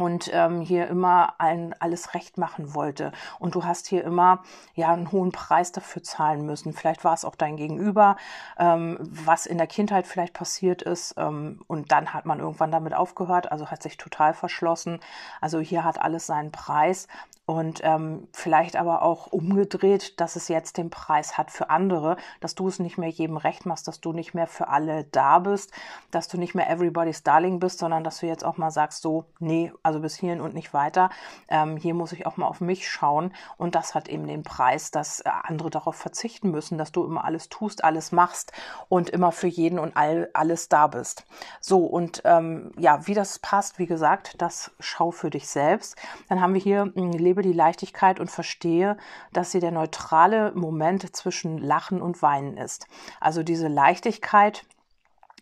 und 0.00 0.30
ähm, 0.32 0.60
hier 0.60 0.88
immer 0.88 1.34
allen 1.38 1.74
alles 1.78 2.14
recht 2.14 2.38
machen 2.38 2.74
wollte. 2.74 3.12
Und 3.38 3.54
du 3.54 3.64
hast 3.64 3.86
hier 3.86 4.04
immer 4.04 4.42
ja 4.74 4.92
einen 4.92 5.12
hohen 5.12 5.32
Preis 5.32 5.72
dafür 5.72 6.02
zahlen 6.02 6.46
müssen. 6.46 6.72
Vielleicht 6.72 7.04
war 7.04 7.14
es 7.14 7.24
auch 7.24 7.36
dein 7.36 7.56
Gegenüber, 7.56 8.16
ähm, 8.58 8.98
was 9.00 9.46
in 9.46 9.58
der 9.58 9.66
Kindheit 9.66 10.06
vielleicht 10.06 10.34
passiert 10.34 10.82
ist. 10.82 11.14
Ähm, 11.16 11.60
und 11.66 11.92
dann 11.92 12.12
hat 12.12 12.26
man 12.26 12.40
irgendwann 12.40 12.70
damit 12.70 12.94
aufgehört, 12.94 13.50
also 13.52 13.70
hat 13.70 13.82
sich 13.82 13.96
total 13.96 14.34
verschlossen. 14.34 15.00
Also 15.40 15.60
hier 15.60 15.84
hat 15.84 16.00
alles 16.00 16.26
seinen 16.26 16.52
Preis 16.52 17.06
und 17.50 17.80
ähm, 17.82 18.28
vielleicht 18.32 18.76
aber 18.76 19.02
auch 19.02 19.26
umgedreht, 19.26 20.20
dass 20.20 20.36
es 20.36 20.46
jetzt 20.46 20.78
den 20.78 20.88
Preis 20.88 21.36
hat 21.36 21.50
für 21.50 21.68
andere, 21.68 22.16
dass 22.38 22.54
du 22.54 22.68
es 22.68 22.78
nicht 22.78 22.96
mehr 22.96 23.08
jedem 23.08 23.36
recht 23.36 23.66
machst, 23.66 23.88
dass 23.88 24.00
du 24.00 24.12
nicht 24.12 24.34
mehr 24.34 24.46
für 24.46 24.68
alle 24.68 25.02
da 25.10 25.40
bist, 25.40 25.72
dass 26.12 26.28
du 26.28 26.38
nicht 26.38 26.54
mehr 26.54 26.70
everybody's 26.70 27.24
darling 27.24 27.58
bist, 27.58 27.80
sondern 27.80 28.04
dass 28.04 28.20
du 28.20 28.26
jetzt 28.26 28.44
auch 28.44 28.56
mal 28.56 28.70
sagst, 28.70 29.02
so, 29.02 29.24
nee, 29.40 29.72
also 29.82 29.89
bis 29.98 30.14
hierhin 30.14 30.40
und 30.40 30.54
nicht 30.54 30.72
weiter. 30.72 31.10
Ähm, 31.48 31.76
hier 31.76 31.94
muss 31.94 32.12
ich 32.12 32.26
auch 32.26 32.36
mal 32.36 32.46
auf 32.46 32.60
mich 32.60 32.88
schauen 32.88 33.32
und 33.56 33.74
das 33.74 33.96
hat 33.96 34.08
eben 34.08 34.28
den 34.28 34.44
Preis, 34.44 34.92
dass 34.92 35.20
äh, 35.20 35.30
andere 35.42 35.70
darauf 35.70 35.96
verzichten 35.96 36.52
müssen, 36.52 36.78
dass 36.78 36.92
du 36.92 37.04
immer 37.04 37.24
alles 37.24 37.48
tust, 37.48 37.82
alles 37.82 38.12
machst 38.12 38.52
und 38.88 39.10
immer 39.10 39.32
für 39.32 39.48
jeden 39.48 39.80
und 39.80 39.96
all, 39.96 40.30
alles 40.34 40.68
da 40.68 40.86
bist. 40.86 41.24
So 41.60 41.84
und 41.84 42.22
ähm, 42.24 42.70
ja, 42.78 43.08
wie 43.08 43.14
das 43.14 43.40
passt, 43.40 43.80
wie 43.80 43.86
gesagt, 43.86 44.40
das 44.40 44.70
schau 44.78 45.10
für 45.10 45.30
dich 45.30 45.48
selbst. 45.48 45.96
Dann 46.28 46.40
haben 46.40 46.54
wir 46.54 46.60
hier 46.60 46.92
Leben 46.94 47.40
lebe 47.40 47.42
die 47.42 47.52
Leichtigkeit 47.52 48.18
und 48.18 48.30
verstehe, 48.30 48.96
dass 49.32 49.52
sie 49.52 49.60
der 49.60 49.70
neutrale 49.70 50.52
Moment 50.52 51.14
zwischen 51.14 51.58
Lachen 51.58 52.02
und 52.02 52.22
Weinen 52.22 52.56
ist. 52.56 52.86
Also 53.20 53.42
diese 53.42 53.68
Leichtigkeit, 53.68 54.64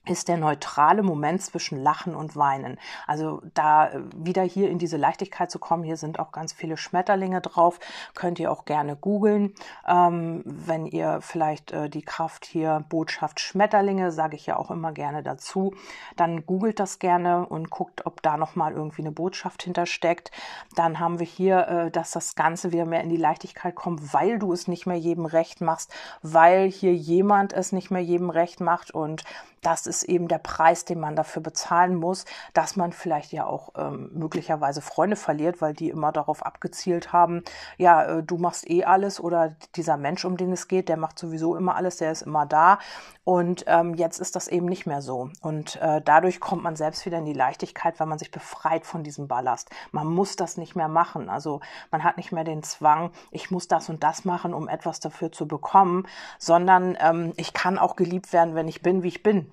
ist 0.08 0.28
der 0.28 0.36
neutrale 0.36 1.02
Moment 1.02 1.42
zwischen 1.42 1.82
Lachen 1.82 2.14
und 2.14 2.36
Weinen. 2.36 2.78
Also 3.06 3.42
da 3.54 3.88
äh, 3.88 4.00
wieder 4.16 4.42
hier 4.42 4.70
in 4.70 4.78
diese 4.78 4.96
Leichtigkeit 4.96 5.50
zu 5.50 5.58
kommen, 5.58 5.84
hier 5.84 5.96
sind 5.96 6.18
auch 6.18 6.32
ganz 6.32 6.52
viele 6.52 6.76
Schmetterlinge 6.76 7.40
drauf, 7.40 7.78
könnt 8.14 8.38
ihr 8.38 8.50
auch 8.50 8.64
gerne 8.64 8.96
googeln. 8.96 9.54
Ähm, 9.86 10.42
wenn 10.44 10.86
ihr 10.86 11.20
vielleicht 11.20 11.72
äh, 11.72 11.88
die 11.88 12.02
Kraft 12.02 12.44
hier 12.44 12.84
Botschaft 12.88 13.40
Schmetterlinge, 13.40 14.12
sage 14.12 14.36
ich 14.36 14.46
ja 14.46 14.56
auch 14.56 14.70
immer 14.70 14.92
gerne 14.92 15.22
dazu, 15.22 15.74
dann 16.16 16.46
googelt 16.46 16.80
das 16.80 16.98
gerne 16.98 17.46
und 17.46 17.70
guckt, 17.70 18.06
ob 18.06 18.22
da 18.22 18.36
nochmal 18.36 18.72
irgendwie 18.72 19.02
eine 19.02 19.12
Botschaft 19.12 19.62
hintersteckt. 19.62 20.30
Dann 20.74 20.98
haben 20.98 21.18
wir 21.18 21.26
hier, 21.26 21.68
äh, 21.68 21.90
dass 21.90 22.12
das 22.12 22.34
Ganze 22.34 22.72
wieder 22.72 22.86
mehr 22.86 23.02
in 23.02 23.10
die 23.10 23.16
Leichtigkeit 23.16 23.74
kommt, 23.74 24.12
weil 24.14 24.38
du 24.38 24.52
es 24.52 24.68
nicht 24.68 24.86
mehr 24.86 24.98
jedem 24.98 25.26
recht 25.26 25.60
machst, 25.60 25.92
weil 26.22 26.70
hier 26.70 26.94
jemand 26.94 27.52
es 27.52 27.72
nicht 27.72 27.90
mehr 27.90 28.02
jedem 28.02 28.30
recht 28.30 28.60
macht 28.60 28.90
und 28.90 29.24
das 29.62 29.86
ist 29.86 30.02
eben 30.04 30.28
der 30.28 30.38
Preis, 30.38 30.84
den 30.84 31.00
man 31.00 31.16
dafür 31.16 31.42
bezahlen 31.42 31.94
muss, 31.96 32.24
dass 32.54 32.76
man 32.76 32.92
vielleicht 32.92 33.32
ja 33.32 33.46
auch 33.46 33.70
ähm, 33.76 34.10
möglicherweise 34.12 34.80
Freunde 34.80 35.16
verliert, 35.16 35.60
weil 35.60 35.74
die 35.74 35.90
immer 35.90 36.12
darauf 36.12 36.44
abgezielt 36.44 37.12
haben, 37.12 37.42
ja, 37.76 38.04
äh, 38.04 38.22
du 38.22 38.38
machst 38.38 38.68
eh 38.70 38.84
alles 38.84 39.20
oder 39.20 39.56
dieser 39.76 39.96
Mensch, 39.96 40.24
um 40.24 40.36
den 40.36 40.52
es 40.52 40.68
geht, 40.68 40.88
der 40.88 40.96
macht 40.96 41.18
sowieso 41.18 41.56
immer 41.56 41.76
alles, 41.76 41.96
der 41.96 42.12
ist 42.12 42.22
immer 42.22 42.46
da. 42.46 42.78
Und 43.24 43.64
ähm, 43.66 43.92
jetzt 43.92 44.20
ist 44.20 44.36
das 44.36 44.48
eben 44.48 44.64
nicht 44.64 44.86
mehr 44.86 45.02
so. 45.02 45.28
Und 45.42 45.76
äh, 45.82 46.00
dadurch 46.02 46.40
kommt 46.40 46.62
man 46.62 46.76
selbst 46.76 47.04
wieder 47.04 47.18
in 47.18 47.26
die 47.26 47.34
Leichtigkeit, 47.34 48.00
weil 48.00 48.06
man 48.06 48.18
sich 48.18 48.30
befreit 48.30 48.86
von 48.86 49.02
diesem 49.02 49.28
Ballast. 49.28 49.68
Man 49.92 50.06
muss 50.06 50.36
das 50.36 50.56
nicht 50.56 50.76
mehr 50.76 50.88
machen. 50.88 51.28
Also 51.28 51.60
man 51.90 52.04
hat 52.04 52.16
nicht 52.16 52.32
mehr 52.32 52.44
den 52.44 52.62
Zwang, 52.62 53.10
ich 53.30 53.50
muss 53.50 53.68
das 53.68 53.90
und 53.90 54.02
das 54.02 54.24
machen, 54.24 54.54
um 54.54 54.66
etwas 54.66 54.98
dafür 55.00 55.30
zu 55.30 55.46
bekommen, 55.46 56.06
sondern 56.38 56.96
ähm, 57.00 57.34
ich 57.36 57.52
kann 57.52 57.78
auch 57.78 57.96
geliebt 57.96 58.32
werden, 58.32 58.54
wenn 58.54 58.66
ich 58.66 58.80
bin, 58.80 59.02
wie 59.02 59.08
ich 59.08 59.22
bin. 59.22 59.52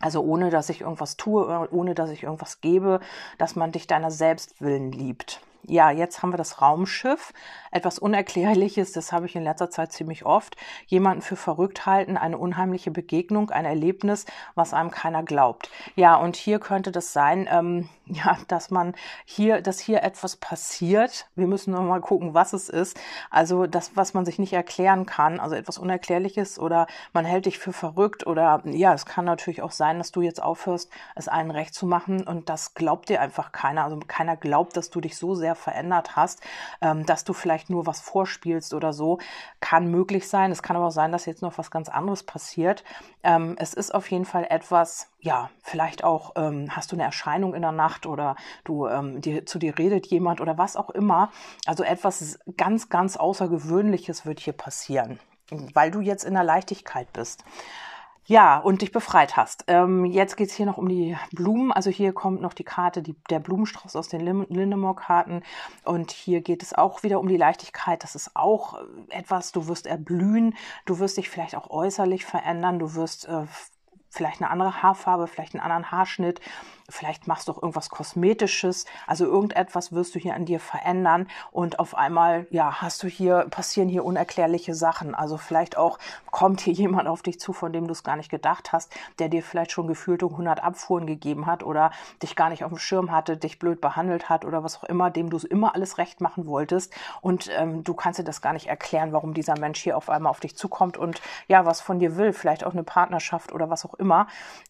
Also 0.00 0.22
ohne 0.22 0.50
dass 0.50 0.68
ich 0.68 0.82
irgendwas 0.82 1.16
tue, 1.16 1.68
ohne 1.70 1.94
dass 1.94 2.10
ich 2.10 2.22
irgendwas 2.22 2.60
gebe, 2.60 3.00
dass 3.38 3.56
man 3.56 3.72
dich 3.72 3.86
deiner 3.86 4.10
Selbstwillen 4.10 4.92
liebt. 4.92 5.40
Ja, 5.68 5.90
jetzt 5.90 6.22
haben 6.22 6.32
wir 6.32 6.36
das 6.36 6.62
Raumschiff. 6.62 7.32
Etwas 7.72 7.98
Unerklärliches, 7.98 8.92
das 8.92 9.10
habe 9.10 9.26
ich 9.26 9.34
in 9.34 9.42
letzter 9.42 9.68
Zeit 9.68 9.92
ziemlich 9.92 10.24
oft. 10.24 10.56
Jemanden 10.86 11.22
für 11.22 11.34
verrückt 11.34 11.86
halten, 11.86 12.16
eine 12.16 12.38
unheimliche 12.38 12.92
Begegnung, 12.92 13.50
ein 13.50 13.64
Erlebnis, 13.64 14.26
was 14.54 14.72
einem 14.72 14.92
keiner 14.92 15.24
glaubt. 15.24 15.68
Ja, 15.96 16.14
und 16.14 16.36
hier 16.36 16.60
könnte 16.60 16.92
das 16.92 17.12
sein, 17.12 17.48
ähm, 17.50 17.88
ja, 18.06 18.38
dass 18.46 18.70
man 18.70 18.94
hier, 19.24 19.60
dass 19.60 19.80
hier 19.80 20.04
etwas 20.04 20.36
passiert. 20.36 21.28
Wir 21.34 21.48
müssen 21.48 21.72
noch 21.72 21.82
mal 21.82 22.00
gucken, 22.00 22.32
was 22.32 22.52
es 22.52 22.68
ist. 22.68 22.96
Also 23.30 23.66
das, 23.66 23.96
was 23.96 24.14
man 24.14 24.24
sich 24.24 24.38
nicht 24.38 24.52
erklären 24.52 25.04
kann, 25.04 25.40
also 25.40 25.56
etwas 25.56 25.78
Unerklärliches 25.78 26.60
oder 26.60 26.86
man 27.12 27.24
hält 27.24 27.46
dich 27.46 27.58
für 27.58 27.72
verrückt 27.72 28.24
oder 28.24 28.62
ja, 28.66 28.94
es 28.94 29.04
kann 29.04 29.24
natürlich 29.24 29.62
auch 29.62 29.72
sein, 29.72 29.98
dass 29.98 30.12
du 30.12 30.22
jetzt 30.22 30.40
aufhörst, 30.40 30.90
es 31.16 31.26
allen 31.26 31.50
recht 31.50 31.74
zu 31.74 31.86
machen 31.86 32.24
und 32.24 32.48
das 32.48 32.74
glaubt 32.74 33.08
dir 33.08 33.20
einfach 33.20 33.50
keiner. 33.50 33.82
Also 33.82 33.98
keiner 34.06 34.36
glaubt, 34.36 34.76
dass 34.76 34.90
du 34.90 35.00
dich 35.00 35.18
so 35.18 35.34
sehr 35.34 35.55
verändert 35.56 36.16
hast, 36.16 36.40
ähm, 36.80 37.06
dass 37.06 37.24
du 37.24 37.32
vielleicht 37.32 37.70
nur 37.70 37.86
was 37.86 38.00
vorspielst 38.00 38.74
oder 38.74 38.92
so, 38.92 39.18
kann 39.60 39.90
möglich 39.90 40.28
sein. 40.28 40.52
Es 40.52 40.62
kann 40.62 40.76
aber 40.76 40.86
auch 40.86 40.90
sein, 40.90 41.12
dass 41.12 41.26
jetzt 41.26 41.42
noch 41.42 41.58
was 41.58 41.70
ganz 41.70 41.88
anderes 41.88 42.22
passiert. 42.22 42.84
Ähm, 43.22 43.56
es 43.58 43.74
ist 43.74 43.94
auf 43.94 44.10
jeden 44.10 44.24
Fall 44.24 44.46
etwas, 44.48 45.10
ja, 45.20 45.50
vielleicht 45.62 46.04
auch 46.04 46.32
ähm, 46.36 46.68
hast 46.74 46.92
du 46.92 46.96
eine 46.96 47.04
Erscheinung 47.04 47.54
in 47.54 47.62
der 47.62 47.72
Nacht 47.72 48.06
oder 48.06 48.36
du 48.64 48.86
ähm, 48.86 49.20
dir, 49.20 49.46
zu 49.46 49.58
dir 49.58 49.78
redet 49.78 50.06
jemand 50.06 50.40
oder 50.40 50.58
was 50.58 50.76
auch 50.76 50.90
immer. 50.90 51.30
Also 51.66 51.82
etwas 51.82 52.38
ganz, 52.56 52.88
ganz 52.88 53.16
Außergewöhnliches 53.16 54.26
wird 54.26 54.40
hier 54.40 54.52
passieren, 54.52 55.18
weil 55.74 55.90
du 55.90 56.00
jetzt 56.00 56.24
in 56.24 56.34
der 56.34 56.44
Leichtigkeit 56.44 57.12
bist. 57.12 57.44
Ja, 58.28 58.58
und 58.58 58.82
dich 58.82 58.90
befreit 58.90 59.36
hast. 59.36 59.64
Ähm, 59.68 60.04
jetzt 60.04 60.36
geht's 60.36 60.54
hier 60.54 60.66
noch 60.66 60.78
um 60.78 60.88
die 60.88 61.16
Blumen. 61.30 61.70
Also 61.70 61.90
hier 61.90 62.12
kommt 62.12 62.40
noch 62.40 62.54
die 62.54 62.64
Karte, 62.64 63.00
die, 63.00 63.14
der 63.30 63.38
Blumenstrauß 63.38 63.94
aus 63.94 64.08
den 64.08 64.20
Lindemore-Karten. 64.20 65.44
Und 65.84 66.10
hier 66.10 66.40
geht 66.40 66.64
es 66.64 66.74
auch 66.74 67.04
wieder 67.04 67.20
um 67.20 67.28
die 67.28 67.36
Leichtigkeit. 67.36 68.02
Das 68.02 68.16
ist 68.16 68.32
auch 68.34 68.82
etwas, 69.10 69.52
du 69.52 69.68
wirst 69.68 69.86
erblühen, 69.86 70.56
du 70.86 70.98
wirst 70.98 71.18
dich 71.18 71.30
vielleicht 71.30 71.54
auch 71.54 71.70
äußerlich 71.70 72.26
verändern, 72.26 72.80
du 72.80 72.94
wirst 72.96 73.28
äh, 73.28 73.44
vielleicht 74.10 74.42
eine 74.42 74.50
andere 74.50 74.82
Haarfarbe, 74.82 75.28
vielleicht 75.28 75.54
einen 75.54 75.62
anderen 75.62 75.92
Haarschnitt 75.92 76.40
vielleicht 76.88 77.26
machst 77.26 77.48
du 77.48 77.52
auch 77.52 77.62
irgendwas 77.62 77.90
Kosmetisches, 77.90 78.84
also 79.06 79.24
irgendetwas 79.24 79.92
wirst 79.92 80.14
du 80.14 80.18
hier 80.18 80.34
an 80.34 80.44
dir 80.44 80.60
verändern 80.60 81.28
und 81.50 81.78
auf 81.78 81.94
einmal, 81.94 82.46
ja, 82.50 82.82
hast 82.82 83.02
du 83.02 83.08
hier, 83.08 83.46
passieren 83.50 83.88
hier 83.88 84.04
unerklärliche 84.04 84.74
Sachen. 84.74 85.14
Also 85.14 85.36
vielleicht 85.36 85.76
auch 85.76 85.98
kommt 86.30 86.60
hier 86.60 86.72
jemand 86.86 87.08
auf 87.08 87.22
dich 87.22 87.40
zu, 87.40 87.52
von 87.52 87.72
dem 87.72 87.86
du 87.86 87.92
es 87.92 88.04
gar 88.04 88.16
nicht 88.16 88.30
gedacht 88.30 88.72
hast, 88.72 88.92
der 89.18 89.28
dir 89.28 89.42
vielleicht 89.42 89.72
schon 89.72 89.86
gefühlte 89.86 90.26
100 90.26 90.62
Abfuhren 90.62 91.06
gegeben 91.06 91.46
hat 91.46 91.62
oder 91.62 91.90
dich 92.22 92.36
gar 92.36 92.50
nicht 92.50 92.64
auf 92.64 92.70
dem 92.70 92.78
Schirm 92.78 93.10
hatte, 93.10 93.36
dich 93.36 93.58
blöd 93.58 93.80
behandelt 93.80 94.28
hat 94.28 94.44
oder 94.44 94.62
was 94.62 94.76
auch 94.78 94.84
immer, 94.84 95.10
dem 95.10 95.30
du 95.30 95.36
immer 95.46 95.74
alles 95.74 95.98
recht 95.98 96.20
machen 96.20 96.46
wolltest 96.46 96.94
und 97.20 97.50
ähm, 97.56 97.84
du 97.84 97.94
kannst 97.94 98.18
dir 98.18 98.24
das 98.24 98.40
gar 98.40 98.52
nicht 98.52 98.66
erklären, 98.66 99.12
warum 99.12 99.34
dieser 99.34 99.58
Mensch 99.58 99.80
hier 99.80 99.96
auf 99.96 100.10
einmal 100.10 100.30
auf 100.30 100.40
dich 100.40 100.56
zukommt 100.56 100.96
und 100.96 101.20
ja, 101.48 101.64
was 101.66 101.80
von 101.80 101.98
dir 101.98 102.16
will, 102.16 102.32
vielleicht 102.32 102.64
auch 102.64 102.72
eine 102.72 102.84
Partnerschaft 102.84 103.52
oder 103.52 103.70
was 103.70 103.84
auch 103.84 103.94
immer. 103.94 104.26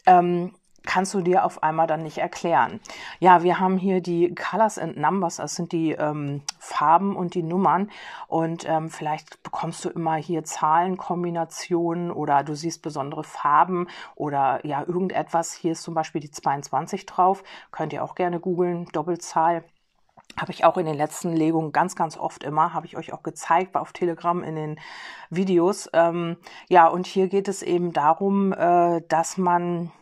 Ähm, 0.06 0.52
kannst 0.86 1.12
du 1.14 1.20
dir 1.20 1.44
auf 1.44 1.62
einmal 1.62 1.86
dann 1.86 2.02
nicht 2.02 2.18
erklären. 2.18 2.80
Ja, 3.20 3.42
wir 3.42 3.60
haben 3.60 3.76
hier 3.76 4.00
die 4.00 4.34
Colors 4.34 4.78
and 4.78 4.96
Numbers, 4.96 5.36
das 5.36 5.54
sind 5.54 5.72
die 5.72 5.92
ähm, 5.92 6.42
Farben 6.58 7.16
und 7.16 7.34
die 7.34 7.42
Nummern 7.42 7.90
und 8.28 8.68
ähm, 8.68 8.88
vielleicht 8.90 9.42
bekommst 9.42 9.84
du 9.84 9.90
immer 9.90 10.16
hier 10.16 10.44
Zahlenkombinationen 10.44 12.10
oder 12.10 12.42
du 12.42 12.54
siehst 12.54 12.82
besondere 12.82 13.24
Farben 13.24 13.88
oder 14.14 14.64
ja 14.64 14.82
irgendetwas. 14.86 15.52
Hier 15.52 15.72
ist 15.72 15.82
zum 15.82 15.94
Beispiel 15.94 16.20
die 16.20 16.30
22 16.30 17.06
drauf, 17.06 17.42
könnt 17.70 17.92
ihr 17.92 18.02
auch 18.02 18.14
gerne 18.14 18.40
googeln, 18.40 18.86
Doppelzahl 18.92 19.64
habe 20.38 20.52
ich 20.52 20.64
auch 20.64 20.76
in 20.76 20.86
den 20.86 20.96
letzten 20.96 21.34
Legungen 21.34 21.72
ganz, 21.72 21.96
ganz 21.96 22.18
oft 22.18 22.44
immer, 22.44 22.74
habe 22.74 22.86
ich 22.86 22.96
euch 22.96 23.12
auch 23.12 23.22
gezeigt, 23.22 23.76
auf 23.76 23.92
Telegram 23.92 24.42
in 24.42 24.54
den 24.54 24.80
Videos. 25.30 25.88
Ähm, 25.92 26.36
ja, 26.68 26.88
und 26.88 27.06
hier 27.06 27.28
geht 27.28 27.48
es 27.48 27.62
eben 27.62 27.92
darum, 27.92 28.52
äh, 28.52 29.00
dass 29.08 29.38
man 29.38 29.92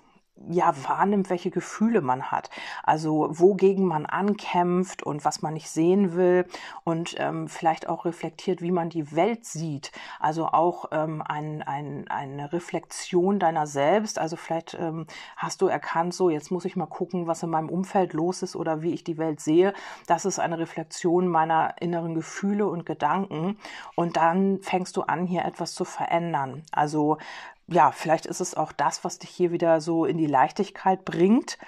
ja 0.49 0.75
wahrnimmt, 0.89 1.31
welche 1.31 1.51
Gefühle 1.51 2.01
man 2.01 2.31
hat. 2.31 2.51
Also 2.83 3.29
wogegen 3.31 3.87
man 3.87 4.05
ankämpft 4.07 5.03
und 5.03 5.25
was 5.25 5.43
man 5.43 5.55
nicht 5.55 5.71
sehen 5.71 6.15
will 6.15 6.47
und 6.83 7.15
ähm, 7.19 7.49
vielleicht 7.49 7.89
auch 7.89 8.05
reflektiert, 8.05 8.61
wie 8.61 8.73
man 8.73 8.91
die 8.91 9.15
Welt 9.15 9.45
sieht. 9.45 9.93
Also 10.19 10.47
auch 10.49 10.87
ähm, 10.93 11.23
ein, 11.23 11.63
ein, 11.63 12.09
eine 12.09 12.53
Reflexion 12.53 13.39
deiner 13.39 13.67
selbst. 13.67 14.19
Also 14.19 14.37
vielleicht 14.37 14.75
ähm, 14.75 15.07
hast 15.37 15.63
du 15.63 15.67
erkannt, 15.67 16.15
so 16.15 16.31
jetzt 16.31 16.51
muss 16.51 16.65
ich 16.65 16.77
mal 16.77 16.87
gucken, 16.87 17.27
was 17.27 17.43
in 17.43 17.51
meinem 17.51 17.69
Umfeld 17.69 18.13
los 18.13 18.43
ist 18.43 18.57
oder 18.57 18.83
wie 18.83 18.93
ich 18.93 19.05
die 19.05 19.19
Welt 19.19 19.41
sehe. 19.41 19.73
Das 20.07 20.25
ist 20.25 20.39
eine 20.39 20.59
Reflexion 20.59 21.29
meiner 21.29 21.81
inneren 21.81 22.15
Gefühle 22.15 22.67
und 22.67 22.85
Gedanken. 22.87 23.57
Und 23.95 24.17
dann 24.17 24.61
fängst 24.63 24.97
du 24.97 25.03
an, 25.03 25.27
hier 25.27 25.45
etwas 25.45 25.75
zu 25.75 25.85
verändern. 25.85 26.63
Also 26.73 27.19
ja, 27.67 27.93
vielleicht 27.93 28.27
ist 28.27 28.41
es 28.41 28.57
auch 28.57 28.73
das, 28.73 29.05
was 29.05 29.19
dich 29.19 29.31
hier 29.31 29.51
wieder 29.51 29.81
so 29.81 30.05
in 30.05 30.19
die 30.19 30.27
Leichtigkeit 30.27 31.05
bringt. 31.05 31.59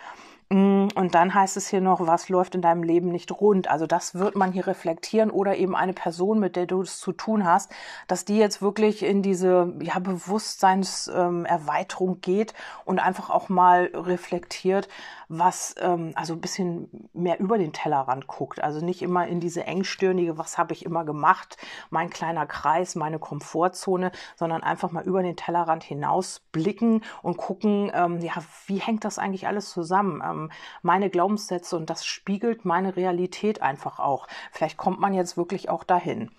Mm, 0.49 0.87
und 0.95 1.17
dann 1.17 1.35
heißt 1.35 1.57
es 1.57 1.67
hier 1.69 1.81
noch, 1.81 2.07
was 2.07 2.29
läuft 2.29 2.55
in 2.55 2.63
deinem 2.63 2.85
Leben 2.85 3.11
nicht 3.11 3.33
rund. 3.33 3.69
Also 3.69 3.89
das 3.89 4.15
wird 4.15 4.37
man 4.37 4.53
hier 4.53 4.69
reflektieren 4.69 5.31
oder 5.31 5.57
eben 5.57 5.75
eine 5.75 5.93
Person, 5.93 6.39
mit 6.39 6.55
der 6.55 6.67
du 6.67 6.83
es 6.83 7.01
zu 7.01 7.11
tun 7.13 7.45
hast, 7.45 7.73
dass 8.07 8.25
die 8.25 8.37
jetzt 8.37 8.63
wirklich 8.63 9.03
in 9.03 9.23
diese 9.23 9.75
ja, 9.83 9.99
Bewusstseinserweiterung 9.99 12.21
geht 12.21 12.55
und 12.85 13.01
einfach 13.01 13.31
auch 13.31 13.49
mal 13.49 13.91
reflektiert, 13.93 14.87
was 15.29 15.75
ähm, 15.81 16.13
also 16.15 16.35
ein 16.35 16.41
bisschen 16.41 17.09
mehr 17.13 17.41
über 17.41 17.59
den 17.59 17.73
Tellerrand 17.73 18.27
guckt. 18.27 18.63
Also 18.63 18.85
nicht 18.85 19.03
immer 19.03 19.27
in 19.27 19.41
diese 19.41 19.65
engstirnige, 19.65 20.39
was 20.39 20.59
habe 20.59 20.73
ich 20.73 20.85
immer 20.85 21.05
gemacht, 21.05 21.57
mein 21.91 22.11
kleiner 22.11 22.47
Kreis, 22.47 22.95
meine 22.95 23.19
Komfortzone, 23.19 24.13
sondern 24.37 24.63
einfach 24.63 24.91
mal 24.91 25.05
über 25.05 25.23
den 25.23 25.37
Tellerrand 25.37 25.85
hinaus 25.85 26.41
blicken 26.53 27.03
und 27.23 27.37
gucken, 27.37 27.91
ähm, 27.95 28.21
ja, 28.21 28.35
wie 28.67 28.79
hängt 28.79 29.05
das 29.05 29.19
eigentlich 29.19 29.47
alles 29.47 29.71
zusammen? 29.71 30.23
Ähm, 30.25 30.51
meine 30.83 31.11
Glaubenssätze 31.11 31.77
und 31.77 31.91
das 31.91 32.07
spiegelt 32.07 32.65
meine 32.65 32.97
Realität 32.97 33.63
einfach 33.63 33.99
auch. 33.99 34.27
Vielleicht 34.53 34.77
kommt 34.77 35.01
man 35.01 35.15
jetzt 35.15 35.37
wirklich 35.37 35.69
auch 35.69 35.85
dahin. 35.85 36.31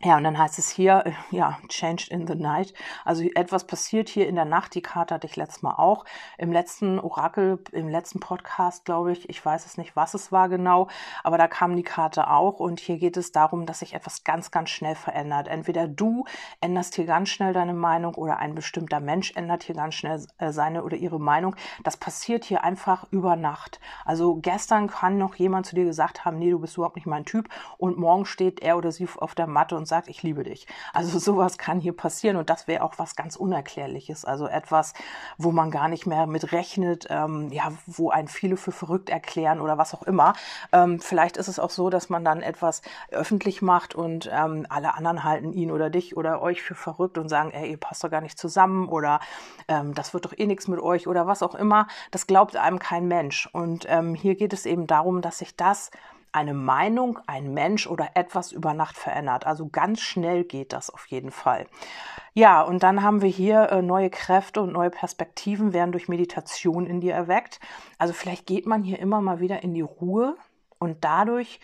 Ja, 0.00 0.16
und 0.16 0.22
dann 0.22 0.38
heißt 0.38 0.60
es 0.60 0.70
hier, 0.70 1.02
äh, 1.06 1.12
ja, 1.32 1.58
changed 1.68 2.06
in 2.08 2.24
the 2.28 2.36
night. 2.36 2.72
Also 3.04 3.24
etwas 3.34 3.66
passiert 3.66 4.08
hier 4.08 4.28
in 4.28 4.36
der 4.36 4.44
Nacht. 4.44 4.76
Die 4.76 4.80
Karte 4.80 5.14
hatte 5.14 5.26
ich 5.26 5.34
letztes 5.34 5.62
Mal 5.62 5.74
auch. 5.74 6.04
Im 6.36 6.52
letzten 6.52 7.00
Orakel, 7.00 7.58
im 7.72 7.88
letzten 7.88 8.20
Podcast, 8.20 8.84
glaube 8.84 9.10
ich, 9.10 9.28
ich 9.28 9.44
weiß 9.44 9.66
es 9.66 9.76
nicht, 9.76 9.96
was 9.96 10.14
es 10.14 10.30
war 10.30 10.48
genau, 10.48 10.86
aber 11.24 11.36
da 11.36 11.48
kam 11.48 11.74
die 11.74 11.82
Karte 11.82 12.30
auch. 12.30 12.60
Und 12.60 12.78
hier 12.78 12.98
geht 12.98 13.16
es 13.16 13.32
darum, 13.32 13.66
dass 13.66 13.80
sich 13.80 13.92
etwas 13.92 14.22
ganz, 14.22 14.52
ganz 14.52 14.70
schnell 14.70 14.94
verändert. 14.94 15.48
Entweder 15.48 15.88
du 15.88 16.26
änderst 16.60 16.94
hier 16.94 17.06
ganz 17.06 17.30
schnell 17.30 17.52
deine 17.52 17.74
Meinung 17.74 18.14
oder 18.14 18.38
ein 18.38 18.54
bestimmter 18.54 19.00
Mensch 19.00 19.32
ändert 19.34 19.64
hier 19.64 19.74
ganz 19.74 19.96
schnell 19.96 20.24
äh, 20.38 20.52
seine 20.52 20.84
oder 20.84 20.96
ihre 20.96 21.18
Meinung. 21.18 21.56
Das 21.82 21.96
passiert 21.96 22.44
hier 22.44 22.62
einfach 22.62 23.08
über 23.10 23.34
Nacht. 23.34 23.80
Also 24.04 24.36
gestern 24.36 24.86
kann 24.86 25.18
noch 25.18 25.34
jemand 25.34 25.66
zu 25.66 25.74
dir 25.74 25.86
gesagt 25.86 26.24
haben, 26.24 26.38
nee, 26.38 26.52
du 26.52 26.60
bist 26.60 26.76
überhaupt 26.76 26.94
nicht 26.94 27.06
mein 27.08 27.24
Typ. 27.24 27.48
Und 27.78 27.98
morgen 27.98 28.26
steht 28.26 28.60
er 28.60 28.76
oder 28.76 28.92
sie 28.92 29.08
auf 29.18 29.34
der 29.34 29.48
Matte 29.48 29.74
und 29.74 29.87
sagt, 29.88 30.08
ich 30.08 30.22
liebe 30.22 30.44
dich. 30.44 30.66
Also 30.92 31.18
sowas 31.18 31.58
kann 31.58 31.80
hier 31.80 31.96
passieren 31.96 32.36
und 32.36 32.50
das 32.50 32.68
wäre 32.68 32.82
auch 32.84 32.94
was 32.98 33.16
ganz 33.16 33.36
Unerklärliches. 33.36 34.24
Also 34.24 34.46
etwas, 34.46 34.92
wo 35.36 35.52
man 35.52 35.70
gar 35.70 35.88
nicht 35.88 36.06
mehr 36.06 36.26
mit 36.26 36.52
rechnet, 36.52 37.06
ähm, 37.10 37.50
ja, 37.50 37.72
wo 37.86 38.10
ein 38.10 38.28
viele 38.28 38.56
für 38.56 38.72
verrückt 38.72 39.10
erklären 39.10 39.60
oder 39.60 39.78
was 39.78 39.94
auch 39.94 40.02
immer. 40.02 40.34
Ähm, 40.72 41.00
vielleicht 41.00 41.36
ist 41.36 41.48
es 41.48 41.58
auch 41.58 41.70
so, 41.70 41.90
dass 41.90 42.08
man 42.08 42.24
dann 42.24 42.42
etwas 42.42 42.82
öffentlich 43.10 43.62
macht 43.62 43.94
und 43.94 44.30
ähm, 44.32 44.66
alle 44.68 44.94
anderen 44.94 45.24
halten 45.24 45.52
ihn 45.52 45.70
oder 45.70 45.90
dich 45.90 46.16
oder 46.16 46.42
euch 46.42 46.62
für 46.62 46.74
verrückt 46.74 47.18
und 47.18 47.28
sagen, 47.28 47.50
ey, 47.50 47.70
ihr 47.70 47.76
passt 47.76 48.04
doch 48.04 48.10
gar 48.10 48.20
nicht 48.20 48.38
zusammen 48.38 48.88
oder 48.88 49.20
ähm, 49.68 49.94
das 49.94 50.14
wird 50.14 50.24
doch 50.24 50.36
eh 50.36 50.46
nichts 50.46 50.68
mit 50.68 50.80
euch 50.80 51.06
oder 51.06 51.26
was 51.26 51.42
auch 51.42 51.54
immer. 51.54 51.86
Das 52.10 52.26
glaubt 52.26 52.56
einem 52.56 52.78
kein 52.78 53.08
Mensch. 53.08 53.48
Und 53.52 53.86
ähm, 53.88 54.14
hier 54.14 54.34
geht 54.34 54.52
es 54.52 54.66
eben 54.66 54.86
darum, 54.86 55.22
dass 55.22 55.38
sich 55.38 55.56
das 55.56 55.90
eine 56.32 56.54
Meinung, 56.54 57.18
ein 57.26 57.52
Mensch 57.54 57.86
oder 57.86 58.10
etwas 58.14 58.52
über 58.52 58.74
Nacht 58.74 58.96
verändert. 58.96 59.46
Also 59.46 59.68
ganz 59.68 60.00
schnell 60.00 60.44
geht 60.44 60.72
das 60.72 60.90
auf 60.90 61.06
jeden 61.06 61.30
Fall. 61.30 61.66
Ja, 62.34 62.62
und 62.62 62.82
dann 62.82 63.02
haben 63.02 63.22
wir 63.22 63.28
hier 63.28 63.70
äh, 63.70 63.82
neue 63.82 64.10
Kräfte 64.10 64.60
und 64.60 64.72
neue 64.72 64.90
Perspektiven 64.90 65.72
werden 65.72 65.92
durch 65.92 66.08
Meditation 66.08 66.86
in 66.86 67.00
dir 67.00 67.14
erweckt. 67.14 67.60
Also 67.98 68.12
vielleicht 68.12 68.46
geht 68.46 68.66
man 68.66 68.82
hier 68.82 68.98
immer 68.98 69.20
mal 69.20 69.40
wieder 69.40 69.62
in 69.62 69.74
die 69.74 69.80
Ruhe 69.80 70.36
und 70.78 71.04
dadurch 71.04 71.60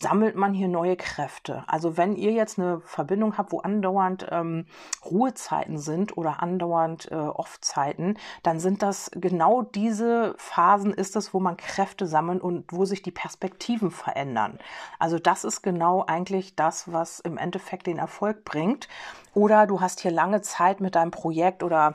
sammelt 0.00 0.36
man 0.36 0.54
hier 0.54 0.68
neue 0.68 0.96
Kräfte. 0.96 1.64
Also 1.66 1.96
wenn 1.96 2.14
ihr 2.14 2.32
jetzt 2.32 2.58
eine 2.58 2.80
Verbindung 2.80 3.36
habt, 3.36 3.52
wo 3.52 3.60
andauernd 3.60 4.26
ähm, 4.30 4.66
Ruhezeiten 5.04 5.78
sind 5.78 6.16
oder 6.16 6.42
andauernd 6.42 7.10
äh, 7.10 7.14
Off-Zeiten, 7.14 8.16
dann 8.42 8.60
sind 8.60 8.82
das 8.82 9.10
genau 9.14 9.62
diese 9.62 10.34
Phasen 10.38 10.92
ist 10.92 11.16
es, 11.16 11.34
wo 11.34 11.40
man 11.40 11.56
Kräfte 11.56 12.06
sammelt 12.06 12.42
und 12.42 12.72
wo 12.72 12.84
sich 12.84 13.02
die 13.02 13.10
Perspektiven 13.10 13.90
verändern. 13.90 14.58
Also 14.98 15.18
das 15.18 15.44
ist 15.44 15.62
genau 15.62 16.04
eigentlich 16.06 16.54
das, 16.54 16.92
was 16.92 17.20
im 17.20 17.36
Endeffekt 17.36 17.86
den 17.86 17.98
Erfolg 17.98 18.44
bringt. 18.44 18.88
Oder 19.34 19.66
du 19.66 19.80
hast 19.80 20.00
hier 20.00 20.10
lange 20.10 20.42
Zeit 20.42 20.80
mit 20.80 20.94
deinem 20.94 21.10
Projekt 21.10 21.62
oder 21.62 21.94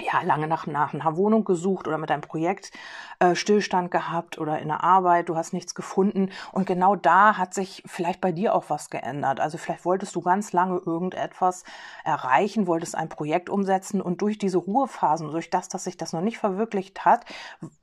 ja, 0.00 0.22
lange 0.22 0.46
nach, 0.46 0.66
nach 0.66 0.94
einer 0.94 1.16
Wohnung 1.16 1.44
gesucht 1.44 1.88
oder 1.88 1.98
mit 1.98 2.10
einem 2.10 2.22
Projekt 2.22 2.70
äh, 3.18 3.34
Stillstand 3.34 3.90
gehabt 3.90 4.38
oder 4.38 4.58
in 4.60 4.68
der 4.68 4.84
Arbeit, 4.84 5.28
du 5.28 5.36
hast 5.36 5.52
nichts 5.52 5.74
gefunden. 5.74 6.30
Und 6.52 6.66
genau 6.66 6.94
da 6.96 7.36
hat 7.36 7.54
sich 7.54 7.82
vielleicht 7.86 8.20
bei 8.20 8.32
dir 8.32 8.54
auch 8.54 8.64
was 8.68 8.90
geändert. 8.90 9.40
Also 9.40 9.58
vielleicht 9.58 9.84
wolltest 9.84 10.14
du 10.14 10.20
ganz 10.20 10.52
lange 10.52 10.80
irgendetwas 10.84 11.64
erreichen, 12.04 12.66
wolltest 12.66 12.94
ein 12.94 13.08
Projekt 13.08 13.50
umsetzen 13.50 14.00
und 14.00 14.22
durch 14.22 14.38
diese 14.38 14.58
Ruhephasen, 14.58 15.30
durch 15.30 15.50
das, 15.50 15.68
dass 15.68 15.84
sich 15.84 15.96
das 15.96 16.12
noch 16.12 16.20
nicht 16.20 16.38
verwirklicht 16.38 17.04
hat, 17.04 17.24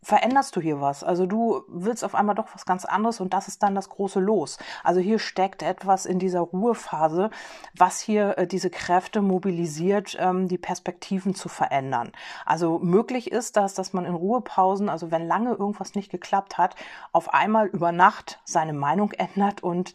veränderst 0.02 0.56
du 0.56 0.62
hier 0.62 0.82
was. 0.82 1.04
Also 1.04 1.26
du 1.26 1.64
willst 1.68 2.06
auf 2.06 2.16
einmal 2.16 2.36
doch 2.36 2.48
was 2.54 2.66
ganz 2.66 2.86
anderes 2.86 3.20
und 3.20 3.34
das 3.34 3.48
ist 3.48 3.62
dann 3.62 3.76
das 3.76 3.90
große 3.90 4.20
Los. 4.20 4.58
Also 4.84 5.00
hier 5.00 5.20
steckt 5.20 5.64
etwas 5.64 6.06
in 6.06 6.20
dieser 6.20 6.42
Ruhephase, 6.42 7.30
was 7.78 8.00
hier 8.00 8.38
äh, 8.38 8.48
diese 8.48 8.70
Kräfte 8.70 9.22
mobilisiert, 9.22 10.16
ähm, 10.20 10.48
die 10.48 10.58
Perspektiven 10.58 11.36
zu 11.36 11.50
verändern. 11.50 12.05
Also 12.46 12.80
möglich 12.80 13.32
ist 13.32 13.58
das, 13.58 13.74
dass 13.74 13.94
man 13.94 14.06
in 14.06 14.16
Ruhepausen, 14.16 14.90
also 14.90 15.12
wenn 15.12 15.28
lange 15.28 15.52
irgendwas 15.52 15.96
nicht 15.96 16.12
geklappt 16.12 16.58
hat, 16.58 16.76
auf 17.12 17.34
einmal 17.34 17.68
über 17.68 17.92
Nacht 17.92 18.40
seine 18.44 18.74
Meinung 18.74 19.12
ändert 19.12 19.64
und 19.64 19.94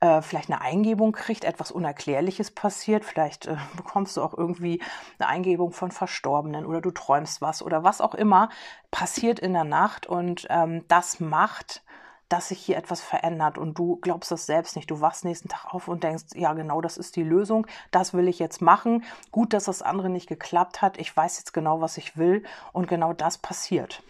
äh, 0.00 0.22
vielleicht 0.22 0.50
eine 0.50 0.60
Eingebung 0.62 1.12
kriegt, 1.12 1.44
etwas 1.44 1.70
Unerklärliches 1.70 2.50
passiert, 2.50 3.04
vielleicht 3.04 3.46
äh, 3.46 3.56
bekommst 3.76 4.16
du 4.16 4.22
auch 4.22 4.36
irgendwie 4.36 4.82
eine 5.18 5.28
Eingebung 5.28 5.72
von 5.72 5.90
Verstorbenen 5.90 6.66
oder 6.66 6.80
du 6.80 6.90
träumst 6.90 7.40
was 7.40 7.62
oder 7.62 7.84
was 7.84 8.00
auch 8.00 8.14
immer 8.14 8.48
passiert 8.90 9.38
in 9.38 9.52
der 9.52 9.64
Nacht. 9.64 10.06
Und 10.06 10.46
ähm, 10.50 10.84
das 10.88 11.20
macht 11.20 11.82
dass 12.30 12.48
sich 12.48 12.60
hier 12.60 12.78
etwas 12.78 13.02
verändert 13.02 13.58
und 13.58 13.76
du 13.76 13.96
glaubst 13.96 14.30
das 14.30 14.46
selbst 14.46 14.76
nicht. 14.76 14.90
Du 14.90 15.00
wachst 15.00 15.24
nächsten 15.24 15.48
Tag 15.48 15.74
auf 15.74 15.88
und 15.88 16.04
denkst, 16.04 16.24
ja 16.34 16.54
genau, 16.54 16.80
das 16.80 16.96
ist 16.96 17.16
die 17.16 17.22
Lösung, 17.22 17.66
das 17.90 18.14
will 18.14 18.28
ich 18.28 18.38
jetzt 18.38 18.62
machen. 18.62 19.04
Gut, 19.30 19.52
dass 19.52 19.64
das 19.64 19.82
andere 19.82 20.08
nicht 20.08 20.28
geklappt 20.28 20.80
hat. 20.80 20.98
Ich 20.98 21.14
weiß 21.14 21.38
jetzt 21.38 21.52
genau, 21.52 21.80
was 21.80 21.98
ich 21.98 22.16
will 22.16 22.44
und 22.72 22.88
genau 22.88 23.12
das 23.12 23.36
passiert. 23.36 24.02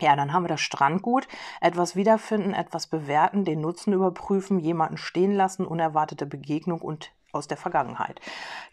Ja, 0.00 0.16
dann 0.16 0.32
haben 0.32 0.44
wir 0.44 0.48
das 0.48 0.60
Strandgut. 0.60 1.28
Etwas 1.60 1.96
wiederfinden, 1.96 2.54
etwas 2.54 2.86
bewerten, 2.86 3.44
den 3.44 3.60
Nutzen 3.60 3.92
überprüfen, 3.92 4.58
jemanden 4.58 4.96
stehen 4.96 5.32
lassen, 5.32 5.66
unerwartete 5.66 6.26
Begegnung 6.26 6.80
und 6.80 7.10
aus 7.32 7.48
der 7.48 7.56
Vergangenheit. 7.56 8.20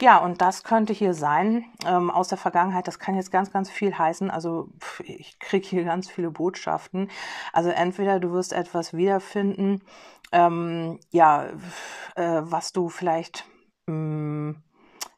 Ja, 0.02 0.18
und 0.18 0.42
das 0.42 0.64
könnte 0.64 0.94
hier 0.94 1.14
sein 1.14 1.66
ähm, 1.86 2.12
aus 2.12 2.28
der 2.28 2.38
Vergangenheit. 2.38 2.88
Das 2.88 3.00
kann 3.00 3.16
jetzt 3.16 3.32
ganz, 3.32 3.52
ganz 3.52 3.70
viel 3.70 3.98
heißen. 3.98 4.30
Also 4.30 4.70
pff, 4.80 5.00
ich 5.02 5.40
kriege 5.40 5.68
hier 5.68 5.84
ganz 5.86 6.10
viele 6.10 6.30
Botschaften. 6.30 7.10
Also 7.54 7.70
entweder 7.70 8.20
du 8.20 8.32
wirst 8.32 8.54
etwas 8.54 8.94
wiederfinden, 8.94 9.82
ähm, 10.32 11.00
ja, 11.10 11.46
äh, 12.16 12.42
was 12.42 12.74
du 12.74 12.90
vielleicht 12.90 13.46
mh, 13.88 13.94
mm, 13.94 14.64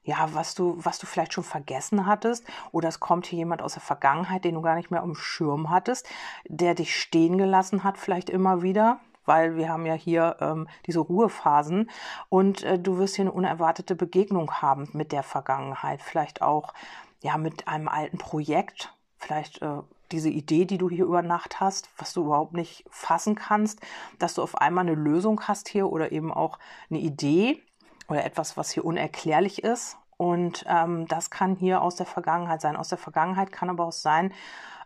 ja, 0.04 0.30
was 0.34 0.56
du, 0.56 0.76
was 0.80 0.98
du 0.98 1.06
vielleicht 1.06 1.34
schon 1.34 1.44
vergessen 1.44 2.06
hattest, 2.06 2.46
oder 2.72 2.90
es 2.90 3.00
kommt 3.00 3.28
hier 3.28 3.40
jemand 3.40 3.62
aus 3.62 3.74
der 3.74 3.82
Vergangenheit, 3.82 4.46
den 4.46 4.56
du 4.56 4.62
gar 4.62 4.76
nicht 4.76 4.92
mehr 4.92 5.04
im 5.04 5.16
Schirm 5.16 5.70
hattest, 5.70 6.08
der 6.48 6.74
dich 6.74 7.00
stehen 7.00 7.38
gelassen 7.38 7.84
hat, 7.84 7.98
vielleicht 7.98 8.30
immer 8.30 8.62
wieder, 8.64 9.00
weil 9.26 9.56
wir 9.56 9.70
haben 9.70 9.86
ja 9.86 9.94
hier 9.94 10.38
ähm, 10.40 10.68
diese 10.86 11.00
Ruhephasen. 11.00 11.90
Und 12.30 12.64
äh, 12.64 12.80
du 12.80 12.98
wirst 12.98 13.16
hier 13.16 13.24
eine 13.24 13.32
unerwartete 13.32 13.96
Begegnung 13.96 14.52
haben 14.62 14.90
mit 14.94 15.12
der 15.12 15.24
Vergangenheit, 15.24 16.02
vielleicht 16.02 16.42
auch 16.42 16.74
ja 17.22 17.38
mit 17.38 17.68
einem 17.68 17.88
alten 17.88 18.18
Projekt, 18.18 18.94
vielleicht 19.18 19.62
äh, 19.62 19.80
diese 20.12 20.30
Idee, 20.30 20.66
die 20.66 20.78
du 20.78 20.90
hier 20.90 21.06
über 21.06 21.22
Nacht 21.22 21.60
hast, 21.60 21.90
was 21.98 22.14
du 22.14 22.26
überhaupt 22.26 22.54
nicht 22.54 22.86
fassen 22.90 23.36
kannst, 23.36 23.80
dass 24.20 24.34
du 24.34 24.42
auf 24.42 24.58
einmal 24.58 24.86
eine 24.86 24.96
Lösung 24.96 25.42
hast 25.48 25.70
hier 25.70 25.90
oder 25.90 26.12
eben 26.12 26.34
auch 26.34 26.60
eine 26.90 27.00
Idee 27.00 27.62
oder 28.10 28.26
etwas, 28.26 28.58
was 28.58 28.72
hier 28.72 28.84
unerklärlich 28.84 29.64
ist. 29.64 29.98
Und 30.22 30.66
ähm, 30.68 31.08
das 31.08 31.32
kann 31.32 31.56
hier 31.56 31.82
aus 31.82 31.96
der 31.96 32.06
Vergangenheit 32.06 32.62
sein. 32.62 32.76
Aus 32.76 32.90
der 32.90 33.00
Vergangenheit 33.00 33.52
kann 33.52 33.72
aber 33.72 33.86
auch 33.86 33.92
sein, 33.92 34.32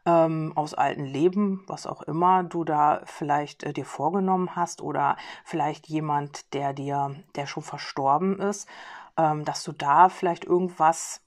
ähm, 0.05 0.53
aus 0.55 0.73
alten 0.73 1.03
Leben, 1.03 1.65
was 1.67 1.87
auch 1.87 2.03
immer 2.03 2.45
du 2.45 2.63
da 2.63 3.01
vielleicht 3.03 3.63
äh, 3.63 3.73
dir 3.73 3.83
vorgenommen 3.83 4.55
hast 4.55 4.81
oder 4.81 5.17
vielleicht 5.43 5.87
jemand, 5.87 6.53
der 6.53 6.71
dir, 6.71 7.17
der 7.35 7.47
schon 7.47 7.63
verstorben 7.63 8.39
ist, 8.39 8.69
ähm, 9.17 9.43
dass 9.43 9.61
du 9.65 9.73
da 9.73 10.07
vielleicht 10.07 10.45
irgendwas 10.45 11.19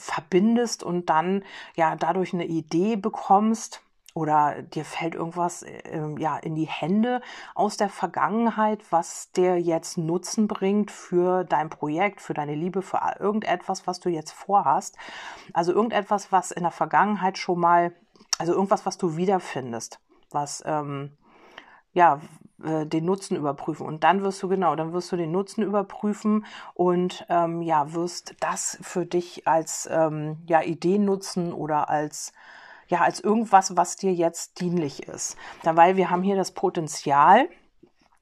verbindest 0.00 0.82
und 0.82 1.08
dann 1.08 1.44
ja 1.76 1.94
dadurch 1.94 2.34
eine 2.34 2.46
Idee 2.46 2.96
bekommst, 2.96 3.82
oder 4.18 4.62
dir 4.62 4.84
fällt 4.84 5.14
irgendwas 5.14 5.62
äh, 5.62 6.14
ja 6.18 6.36
in 6.38 6.56
die 6.56 6.66
Hände 6.66 7.20
aus 7.54 7.76
der 7.76 7.88
Vergangenheit, 7.88 8.80
was 8.90 9.30
dir 9.32 9.60
jetzt 9.60 9.96
Nutzen 9.96 10.48
bringt 10.48 10.90
für 10.90 11.44
dein 11.44 11.70
Projekt, 11.70 12.20
für 12.20 12.34
deine 12.34 12.56
Liebe, 12.56 12.82
für 12.82 13.00
irgendetwas, 13.20 13.86
was 13.86 14.00
du 14.00 14.08
jetzt 14.08 14.32
vorhast. 14.32 14.96
Also 15.52 15.72
irgendetwas, 15.72 16.32
was 16.32 16.50
in 16.50 16.64
der 16.64 16.72
Vergangenheit 16.72 17.38
schon 17.38 17.60
mal, 17.60 17.92
also 18.38 18.52
irgendwas, 18.52 18.84
was 18.84 18.98
du 18.98 19.16
wiederfindest, 19.16 20.00
was 20.30 20.64
ähm, 20.66 21.16
ja 21.92 22.20
äh, 22.64 22.86
den 22.86 23.04
Nutzen 23.04 23.36
überprüfen 23.36 23.86
und 23.86 24.02
dann 24.02 24.22
wirst 24.22 24.42
du 24.42 24.48
genau, 24.48 24.74
dann 24.74 24.92
wirst 24.92 25.12
du 25.12 25.16
den 25.16 25.30
Nutzen 25.30 25.62
überprüfen 25.62 26.44
und 26.74 27.24
ähm, 27.28 27.62
ja 27.62 27.94
wirst 27.94 28.34
das 28.40 28.78
für 28.82 29.06
dich 29.06 29.46
als 29.46 29.88
ähm, 29.90 30.38
ja 30.46 30.60
Idee 30.62 30.98
nutzen 30.98 31.52
oder 31.52 31.88
als 31.88 32.32
ja, 32.88 33.00
als 33.00 33.20
irgendwas, 33.20 33.76
was 33.76 33.96
dir 33.96 34.12
jetzt 34.12 34.60
dienlich 34.60 35.06
ist. 35.08 35.36
Dabei, 35.62 35.96
wir 35.96 36.10
haben 36.10 36.22
hier 36.22 36.36
das 36.36 36.52
Potenzial, 36.52 37.48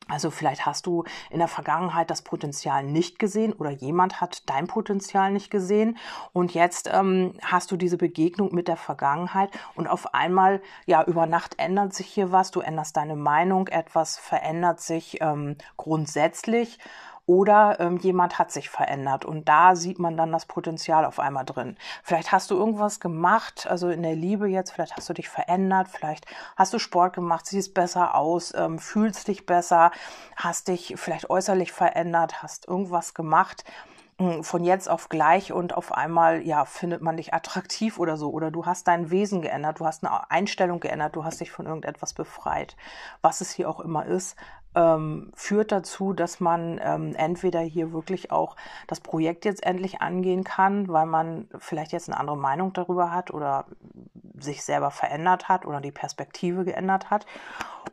also 0.08 0.30
vielleicht 0.30 0.66
hast 0.66 0.86
du 0.86 1.02
in 1.30 1.40
der 1.40 1.48
Vergangenheit 1.48 2.10
das 2.10 2.22
Potenzial 2.22 2.84
nicht 2.84 3.18
gesehen 3.18 3.52
oder 3.52 3.70
jemand 3.70 4.20
hat 4.20 4.48
dein 4.48 4.68
Potenzial 4.68 5.32
nicht 5.32 5.50
gesehen. 5.50 5.98
Und 6.32 6.54
jetzt 6.54 6.88
ähm, 6.92 7.32
hast 7.42 7.72
du 7.72 7.76
diese 7.76 7.96
Begegnung 7.96 8.54
mit 8.54 8.68
der 8.68 8.76
Vergangenheit 8.76 9.50
und 9.74 9.88
auf 9.88 10.14
einmal, 10.14 10.62
ja, 10.86 11.02
über 11.02 11.26
Nacht 11.26 11.58
ändert 11.58 11.92
sich 11.92 12.06
hier 12.06 12.30
was, 12.30 12.52
du 12.52 12.60
änderst 12.60 12.96
deine 12.96 13.16
Meinung, 13.16 13.66
etwas 13.66 14.16
verändert 14.16 14.80
sich 14.80 15.20
ähm, 15.20 15.56
grundsätzlich 15.76 16.78
oder 17.26 17.78
ähm, 17.80 17.98
jemand 17.98 18.38
hat 18.38 18.52
sich 18.52 18.70
verändert 18.70 19.24
und 19.24 19.48
da 19.48 19.74
sieht 19.74 19.98
man 19.98 20.16
dann 20.16 20.32
das 20.32 20.46
Potenzial 20.46 21.04
auf 21.04 21.18
einmal 21.18 21.44
drin. 21.44 21.76
Vielleicht 22.02 22.32
hast 22.32 22.50
du 22.50 22.56
irgendwas 22.56 23.00
gemacht, 23.00 23.66
also 23.68 23.90
in 23.90 24.02
der 24.02 24.14
Liebe 24.14 24.46
jetzt, 24.46 24.70
vielleicht 24.70 24.96
hast 24.96 25.08
du 25.08 25.12
dich 25.12 25.28
verändert, 25.28 25.88
vielleicht 25.88 26.26
hast 26.56 26.72
du 26.72 26.78
Sport 26.78 27.14
gemacht, 27.14 27.46
siehst 27.46 27.74
besser 27.74 28.14
aus, 28.14 28.54
ähm, 28.56 28.78
fühlst 28.78 29.28
dich 29.28 29.44
besser, 29.44 29.90
hast 30.36 30.68
dich 30.68 30.94
vielleicht 30.96 31.28
äußerlich 31.28 31.72
verändert, 31.72 32.42
hast 32.42 32.68
irgendwas 32.68 33.12
gemacht 33.12 33.64
von 34.40 34.64
jetzt 34.64 34.88
auf 34.88 35.10
gleich 35.10 35.52
und 35.52 35.76
auf 35.76 35.92
einmal, 35.92 36.40
ja, 36.40 36.64
findet 36.64 37.02
man 37.02 37.18
dich 37.18 37.34
attraktiv 37.34 37.98
oder 37.98 38.16
so. 38.16 38.30
Oder 38.30 38.50
du 38.50 38.64
hast 38.64 38.88
dein 38.88 39.10
Wesen 39.10 39.42
geändert, 39.42 39.78
du 39.78 39.84
hast 39.84 40.04
eine 40.04 40.30
Einstellung 40.30 40.80
geändert, 40.80 41.16
du 41.16 41.24
hast 41.24 41.40
dich 41.40 41.50
von 41.50 41.66
irgendetwas 41.66 42.14
befreit. 42.14 42.76
Was 43.20 43.42
es 43.42 43.50
hier 43.50 43.68
auch 43.68 43.80
immer 43.80 44.06
ist, 44.06 44.36
ähm, 44.74 45.32
führt 45.34 45.70
dazu, 45.70 46.14
dass 46.14 46.40
man 46.40 46.80
ähm, 46.82 47.14
entweder 47.14 47.60
hier 47.60 47.92
wirklich 47.92 48.30
auch 48.30 48.56
das 48.86 49.00
Projekt 49.00 49.44
jetzt 49.44 49.64
endlich 49.64 50.00
angehen 50.00 50.44
kann, 50.44 50.88
weil 50.88 51.06
man 51.06 51.48
vielleicht 51.58 51.92
jetzt 51.92 52.08
eine 52.08 52.18
andere 52.18 52.38
Meinung 52.38 52.72
darüber 52.72 53.10
hat 53.10 53.30
oder 53.30 53.66
sich 54.38 54.64
selber 54.64 54.90
verändert 54.90 55.48
hat 55.48 55.66
oder 55.66 55.80
die 55.80 55.92
Perspektive 55.92 56.64
geändert 56.64 57.10
hat. 57.10 57.26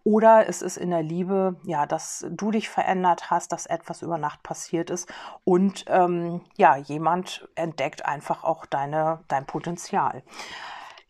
Oder 0.04 0.48
es 0.48 0.62
ist 0.62 0.78
in 0.78 0.90
der 0.90 1.04
Liebe, 1.04 1.56
ja, 1.64 1.86
dass 1.86 2.26
du 2.30 2.52
dich 2.52 2.70
verändert 2.70 3.30
hast, 3.32 3.52
dass 3.52 3.66
etwas 3.66 4.02
über 4.02 4.18
Nacht 4.18 4.44
passiert 4.44 4.90
ist 4.90 5.12
und 5.44 5.86
ähm, 5.88 6.42
ja, 6.58 6.76
jemand 6.76 7.48
entdeckt 7.56 8.06
einfach 8.06 8.44
auch 8.44 8.66
deine, 8.66 9.20
dein 9.28 9.46
Potenzial. 9.46 10.24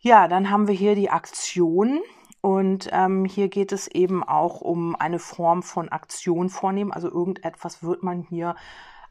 Ja, 0.00 0.28
dann 0.28 0.50
haben 0.50 0.68
wir 0.68 0.74
hier 0.74 0.94
die 0.94 1.10
Aktion. 1.10 2.00
Und 2.42 2.90
ähm, 2.92 3.24
hier 3.24 3.48
geht 3.48 3.72
es 3.72 3.88
eben 3.88 4.22
auch 4.22 4.60
um 4.60 4.94
eine 4.96 5.18
Form 5.18 5.62
von 5.62 5.88
Aktion 5.88 6.50
vornehmen. 6.50 6.92
Also 6.92 7.10
irgendetwas 7.10 7.82
wird 7.82 8.02
man 8.02 8.20
hier 8.20 8.54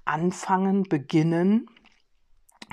anfangen, 0.05 0.83
beginnen. 0.83 1.67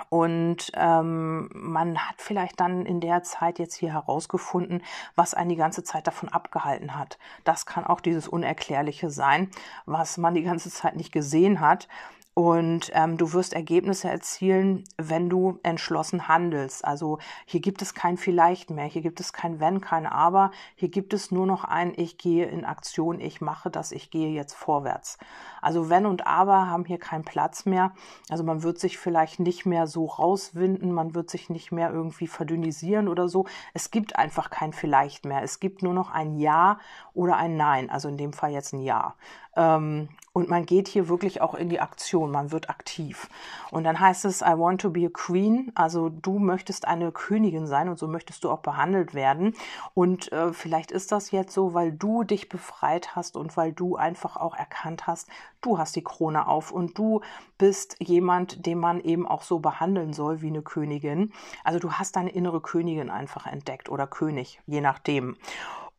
Und 0.09 0.73
ähm, 0.75 1.51
man 1.53 1.99
hat 1.99 2.17
vielleicht 2.19 2.61
dann 2.61 2.87
in 2.87 3.01
der 3.01 3.23
Zeit 3.23 3.59
jetzt 3.59 3.75
hier 3.75 3.93
herausgefunden, 3.93 4.83
was 5.15 5.35
einen 5.35 5.51
die 5.51 5.57
ganze 5.57 5.85
Zeit 5.85 6.07
davon 6.07 6.29
abgehalten 6.29 6.97
hat. 6.97 7.19
Das 7.45 7.67
kann 7.67 7.85
auch 7.85 8.01
dieses 8.01 8.29
Unerklärliche 8.29 9.11
sein, 9.11 9.51
was 9.87 10.19
man 10.19 10.35
die 10.35 10.43
ganze 10.43 10.71
Zeit 10.71 10.97
nicht 10.97 11.13
gesehen 11.13 11.61
hat. 11.61 11.89
Und 12.33 12.93
ähm, 12.95 13.17
du 13.17 13.33
wirst 13.33 13.55
Ergebnisse 13.55 14.09
erzielen, 14.09 14.85
wenn 14.97 15.29
du 15.29 15.59
entschlossen 15.65 16.29
handelst. 16.29 16.85
Also 16.85 17.19
hier 17.45 17.61
gibt 17.61 17.83
es 17.83 17.93
kein 17.93 18.17
Vielleicht 18.17 18.71
mehr, 18.71 18.85
hier 18.85 19.03
gibt 19.03 19.19
es 19.19 19.33
kein 19.33 19.59
Wenn, 19.59 19.81
kein 19.81 20.07
Aber, 20.07 20.53
hier 20.77 20.91
gibt 20.91 21.13
es 21.13 21.33
nur 21.33 21.45
noch 21.45 21.65
ein 21.65 21.93
Ich 21.97 22.19
gehe 22.19 22.47
in 22.47 22.65
Aktion, 22.65 23.21
ich 23.21 23.41
mache 23.41 23.69
das, 23.69 23.91
ich 23.91 24.11
gehe 24.11 24.31
jetzt 24.31 24.55
vorwärts. 24.55 25.19
Also 25.61 25.91
Wenn 25.91 26.07
und 26.07 26.27
Aber 26.27 26.69
haben 26.69 26.85
hier 26.85 26.99
keinen 26.99 27.25
Platz 27.25 27.67
mehr. 27.67 27.93
Also 28.31 28.45
man 28.45 28.63
wird 28.63 28.79
sich 28.79 28.97
vielleicht 28.97 29.41
nicht 29.41 29.67
mehr 29.67 29.89
so 29.89 30.07
rauswinden, 30.07 30.93
man 30.93 31.15
wird 31.15 31.31
sich 31.31 31.51
nicht 31.51 31.73
mehr 31.73 31.91
irgendwie 31.91 32.29
verdünnisieren 32.29 33.09
oder 33.09 33.29
so. 33.29 33.47
Es 33.75 33.91
gibt 33.91 34.17
einfach 34.17 34.51
kein 34.51 34.73
Vielleicht 34.73 35.25
mehr. 35.25 35.43
Es 35.43 35.59
gibt 35.59 35.83
nur 35.83 35.95
noch 35.95 36.11
ein 36.11 36.37
Ja 36.37 36.79
oder 37.13 37.37
ein 37.37 37.57
Nein. 37.57 37.91
Also 37.91 38.09
in 38.09 38.17
dem 38.17 38.33
Fall 38.33 38.53
jetzt 38.53 38.73
ein 38.73 38.81
Ja. 38.81 39.17
Ähm, 39.57 40.09
und 40.33 40.49
man 40.49 40.65
geht 40.65 40.87
hier 40.87 41.09
wirklich 41.09 41.41
auch 41.41 41.55
in 41.55 41.69
die 41.69 41.81
Aktion, 41.81 42.31
man 42.31 42.53
wird 42.53 42.71
aktiv. 42.71 43.29
Und 43.73 43.83
dann 43.83 43.99
heißt 43.99 44.25
es, 44.25 44.43
I 44.43 44.57
want 44.57 44.81
to 44.81 44.91
be 44.91 45.07
a 45.07 45.11
queen, 45.13 45.73
also 45.75 46.09
du 46.09 46.39
möchtest 46.39 46.87
eine 46.87 47.11
Königin 47.11 47.67
sein 47.67 47.89
und 47.89 47.99
so 47.99 48.07
möchtest 48.07 48.45
du 48.45 48.51
auch 48.51 48.61
behandelt 48.61 49.13
werden. 49.13 49.55
Und 49.93 50.31
äh, 50.31 50.53
vielleicht 50.53 50.93
ist 50.93 51.11
das 51.11 51.33
jetzt 51.33 51.53
so, 51.53 51.75
weil 51.75 51.91
du 51.91 52.23
dich 52.23 52.49
befreit 52.49 53.17
hast 53.17 53.37
und 53.37 53.57
weil 53.57 53.73
du 53.73 53.97
einfach 53.97 54.37
auch 54.37 54.55
erkannt 54.55 55.09
hast, 55.09 55.29
du 55.63 55.79
hast 55.79 55.97
die 55.97 56.05
Krone 56.05 56.47
auf 56.47 56.71
und 56.71 56.97
du 56.97 57.21
bist 57.59 57.97
jemand, 57.99 58.67
den 58.67 58.79
man 58.79 59.01
eben 59.01 59.27
auch 59.27 59.43
so 59.43 59.59
behandeln 59.59 60.13
soll 60.13 60.43
wie 60.43 60.49
eine 60.49 60.63
Königin. 60.63 61.33
Also 61.65 61.81
du 61.81 61.93
hast 61.93 62.15
deine 62.15 62.31
innere 62.31 62.61
Königin 62.61 63.11
einfach 63.11 63.47
entdeckt 63.47 63.89
oder 63.89 64.07
König, 64.07 64.61
je 64.67 64.81
nachdem. 64.81 65.37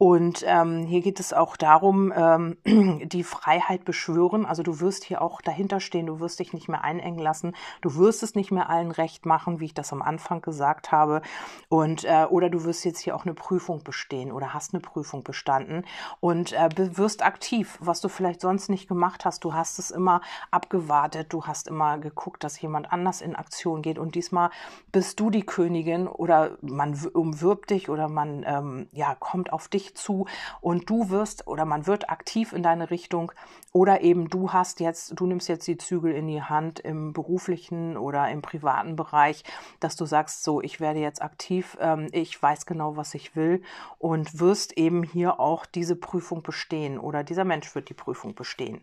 Und 0.01 0.43
ähm, 0.47 0.87
hier 0.87 1.01
geht 1.01 1.19
es 1.19 1.31
auch 1.31 1.55
darum, 1.55 2.11
ähm, 2.15 2.57
die 3.05 3.23
Freiheit 3.23 3.85
beschwören. 3.85 4.47
Also 4.47 4.63
du 4.63 4.79
wirst 4.79 5.03
hier 5.03 5.21
auch 5.21 5.41
dahinter 5.41 5.79
stehen, 5.79 6.07
du 6.07 6.19
wirst 6.19 6.39
dich 6.39 6.53
nicht 6.53 6.67
mehr 6.67 6.83
einengen 6.83 7.19
lassen, 7.19 7.53
du 7.81 7.95
wirst 7.97 8.23
es 8.23 8.33
nicht 8.33 8.49
mehr 8.49 8.67
allen 8.67 8.89
recht 8.89 9.27
machen, 9.27 9.59
wie 9.59 9.65
ich 9.65 9.75
das 9.75 9.93
am 9.93 10.01
Anfang 10.01 10.41
gesagt 10.41 10.91
habe. 10.91 11.21
Und 11.69 12.03
äh, 12.03 12.25
oder 12.27 12.49
du 12.49 12.63
wirst 12.63 12.83
jetzt 12.83 12.97
hier 12.97 13.15
auch 13.15 13.25
eine 13.25 13.35
Prüfung 13.35 13.83
bestehen 13.83 14.31
oder 14.31 14.55
hast 14.55 14.73
eine 14.73 14.81
Prüfung 14.81 15.23
bestanden 15.23 15.85
und 16.19 16.53
äh, 16.53 16.69
wirst 16.97 17.23
aktiv, 17.23 17.77
was 17.79 18.01
du 18.01 18.09
vielleicht 18.09 18.41
sonst 18.41 18.69
nicht 18.69 18.87
gemacht 18.87 19.23
hast. 19.23 19.43
Du 19.43 19.53
hast 19.53 19.77
es 19.77 19.91
immer 19.91 20.21
abgewartet, 20.49 21.27
du 21.31 21.45
hast 21.45 21.67
immer 21.67 21.99
geguckt, 21.99 22.43
dass 22.43 22.59
jemand 22.59 22.91
anders 22.91 23.21
in 23.21 23.35
Aktion 23.35 23.83
geht 23.83 23.99
und 23.99 24.15
diesmal 24.15 24.49
bist 24.91 25.19
du 25.19 25.29
die 25.29 25.45
Königin 25.45 26.07
oder 26.07 26.57
man 26.61 26.99
umwirbt 27.13 27.69
dich 27.69 27.87
oder 27.87 28.09
man 28.09 28.43
ähm, 28.47 28.87
ja 28.93 29.13
kommt 29.13 29.53
auf 29.53 29.67
dich 29.67 29.90
zu 29.93 30.25
und 30.61 30.89
du 30.89 31.09
wirst 31.09 31.47
oder 31.47 31.65
man 31.65 31.87
wird 31.87 32.09
aktiv 32.09 32.53
in 32.53 32.63
deine 32.63 32.91
Richtung 32.91 33.31
oder 33.73 34.01
eben 34.01 34.29
du 34.29 34.51
hast 34.51 34.79
jetzt, 34.79 35.19
du 35.19 35.25
nimmst 35.25 35.47
jetzt 35.47 35.67
die 35.67 35.77
Zügel 35.77 36.13
in 36.13 36.27
die 36.27 36.41
Hand 36.41 36.79
im 36.79 37.13
beruflichen 37.13 37.97
oder 37.97 38.29
im 38.29 38.41
privaten 38.41 38.95
Bereich, 38.95 39.43
dass 39.79 39.95
du 39.95 40.05
sagst, 40.05 40.43
so, 40.43 40.61
ich 40.61 40.79
werde 40.79 40.99
jetzt 40.99 41.21
aktiv, 41.21 41.77
ähm, 41.79 42.07
ich 42.11 42.41
weiß 42.41 42.65
genau, 42.65 42.97
was 42.97 43.13
ich 43.13 43.35
will 43.35 43.61
und 43.97 44.39
wirst 44.39 44.77
eben 44.77 45.03
hier 45.03 45.39
auch 45.39 45.65
diese 45.65 45.95
Prüfung 45.95 46.43
bestehen 46.43 46.99
oder 46.99 47.23
dieser 47.23 47.45
Mensch 47.45 47.73
wird 47.75 47.89
die 47.89 47.93
Prüfung 47.93 48.35
bestehen. 48.35 48.81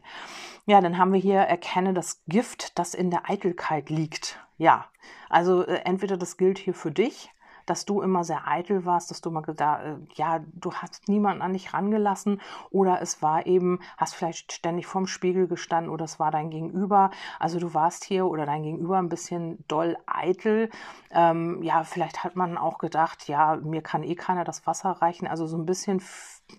Ja, 0.66 0.80
dann 0.80 0.98
haben 0.98 1.12
wir 1.12 1.20
hier 1.20 1.40
erkenne 1.40 1.92
das 1.92 2.22
Gift, 2.26 2.78
das 2.78 2.94
in 2.94 3.10
der 3.10 3.28
Eitelkeit 3.28 3.90
liegt. 3.90 4.38
Ja, 4.56 4.86
also 5.28 5.64
äh, 5.64 5.80
entweder 5.84 6.16
das 6.16 6.36
gilt 6.36 6.58
hier 6.58 6.74
für 6.74 6.90
dich 6.90 7.30
dass 7.70 7.84
du 7.84 8.00
immer 8.00 8.24
sehr 8.24 8.46
eitel 8.46 8.84
warst, 8.84 9.10
dass 9.10 9.20
du 9.20 9.30
immer 9.30 9.42
da, 9.42 9.82
äh, 9.82 9.96
ja, 10.14 10.40
du 10.52 10.72
hast 10.72 11.08
niemanden 11.08 11.42
an 11.42 11.52
dich 11.52 11.74
rangelassen 11.74 12.40
oder 12.70 13.00
es 13.00 13.22
war 13.22 13.46
eben, 13.46 13.80
hast 13.96 14.14
vielleicht 14.14 14.52
ständig 14.52 14.86
vorm 14.86 15.06
Spiegel 15.06 15.46
gestanden 15.48 15.92
oder 15.92 16.04
es 16.04 16.18
war 16.18 16.30
dein 16.30 16.50
Gegenüber. 16.50 17.10
Also 17.38 17.58
du 17.58 17.74
warst 17.74 18.04
hier 18.04 18.26
oder 18.26 18.46
dein 18.46 18.62
Gegenüber 18.62 18.98
ein 18.98 19.08
bisschen 19.08 19.64
doll 19.68 19.96
eitel. 20.06 20.70
Ähm, 21.10 21.62
ja, 21.62 21.84
vielleicht 21.84 22.24
hat 22.24 22.36
man 22.36 22.58
auch 22.58 22.78
gedacht, 22.78 23.28
ja, 23.28 23.56
mir 23.56 23.82
kann 23.82 24.02
eh 24.02 24.14
keiner 24.14 24.44
das 24.44 24.66
Wasser 24.66 24.90
reichen. 24.90 25.26
Also 25.26 25.46
so 25.46 25.56
ein 25.56 25.66
bisschen 25.66 26.02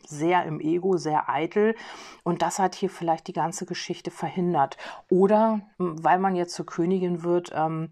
sehr 0.05 0.45
im 0.45 0.59
Ego, 0.59 0.97
sehr 0.97 1.29
eitel. 1.29 1.75
Und 2.23 2.41
das 2.41 2.59
hat 2.59 2.75
hier 2.75 2.89
vielleicht 2.89 3.27
die 3.27 3.33
ganze 3.33 3.65
Geschichte 3.65 4.11
verhindert. 4.11 4.77
Oder 5.09 5.61
weil 5.77 6.19
man 6.19 6.35
jetzt 6.35 6.53
zur 6.53 6.65
Königin 6.65 7.23
wird, 7.23 7.51
ähm, 7.55 7.91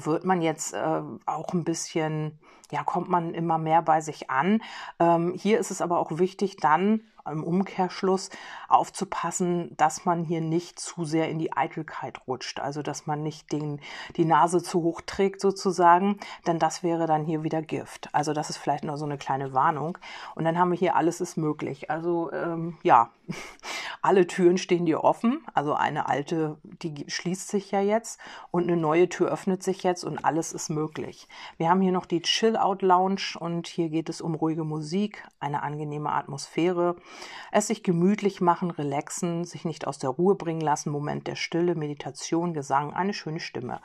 wird 0.00 0.24
man 0.24 0.42
jetzt 0.42 0.74
äh, 0.74 1.02
auch 1.26 1.52
ein 1.52 1.64
bisschen, 1.64 2.38
ja, 2.70 2.82
kommt 2.82 3.08
man 3.08 3.34
immer 3.34 3.58
mehr 3.58 3.82
bei 3.82 4.00
sich 4.00 4.30
an. 4.30 4.62
Ähm, 4.98 5.34
hier 5.36 5.58
ist 5.58 5.70
es 5.70 5.80
aber 5.80 5.98
auch 5.98 6.18
wichtig, 6.18 6.56
dann 6.56 7.00
im 7.30 7.42
Umkehrschluss 7.42 8.30
aufzupassen, 8.68 9.74
dass 9.76 10.04
man 10.04 10.24
hier 10.24 10.40
nicht 10.40 10.78
zu 10.78 11.04
sehr 11.04 11.30
in 11.30 11.38
die 11.38 11.52
Eitelkeit 11.52 12.20
rutscht, 12.26 12.60
also 12.60 12.82
dass 12.82 13.06
man 13.06 13.22
nicht 13.22 13.50
den, 13.52 13.80
die 14.16 14.24
Nase 14.24 14.62
zu 14.62 14.82
hoch 14.82 15.00
trägt 15.00 15.40
sozusagen, 15.40 16.18
denn 16.46 16.58
das 16.58 16.82
wäre 16.82 17.06
dann 17.06 17.24
hier 17.24 17.42
wieder 17.42 17.62
Gift. 17.62 18.08
Also 18.12 18.32
das 18.32 18.50
ist 18.50 18.58
vielleicht 18.58 18.84
nur 18.84 18.98
so 18.98 19.04
eine 19.04 19.18
kleine 19.18 19.54
Warnung. 19.54 19.96
Und 20.34 20.44
dann 20.44 20.58
haben 20.58 20.70
wir 20.70 20.78
hier 20.78 20.96
alles 20.96 21.20
ist 21.20 21.36
möglich. 21.36 21.90
Also 21.90 22.30
ähm, 22.32 22.76
ja, 22.82 23.10
alle 24.02 24.26
Türen 24.26 24.58
stehen 24.58 24.84
dir 24.84 25.02
offen. 25.02 25.44
Also 25.54 25.74
eine 25.74 26.08
alte, 26.08 26.58
die 26.62 27.06
schließt 27.08 27.48
sich 27.48 27.70
ja 27.70 27.80
jetzt 27.80 28.20
und 28.50 28.64
eine 28.64 28.76
neue 28.76 29.08
Tür 29.08 29.30
öffnet 29.30 29.62
sich 29.62 29.82
jetzt 29.82 30.04
und 30.04 30.24
alles 30.24 30.52
ist 30.52 30.68
möglich. 30.68 31.28
Wir 31.56 31.70
haben 31.70 31.80
hier 31.80 31.92
noch 31.92 32.06
die 32.06 32.22
Chill-Out 32.54 32.82
Lounge 32.82 33.36
und 33.38 33.66
hier 33.66 33.88
geht 33.88 34.08
es 34.08 34.20
um 34.20 34.34
ruhige 34.34 34.64
Musik, 34.64 35.26
eine 35.40 35.62
angenehme 35.62 36.12
Atmosphäre, 36.12 36.96
es 37.50 37.66
sich 37.66 37.82
gemütlich 37.82 38.40
machen, 38.40 38.70
relaxen, 38.70 39.44
sich 39.44 39.64
nicht 39.64 39.86
aus 39.86 39.98
der 39.98 40.10
Ruhe 40.10 40.36
bringen 40.36 40.60
lassen, 40.60 40.90
Moment 40.90 41.26
der 41.26 41.34
Stille, 41.34 41.74
Meditation, 41.74 42.54
Gesang, 42.54 42.92
eine 42.92 43.12
schöne 43.12 43.40
Stimme. 43.40 43.80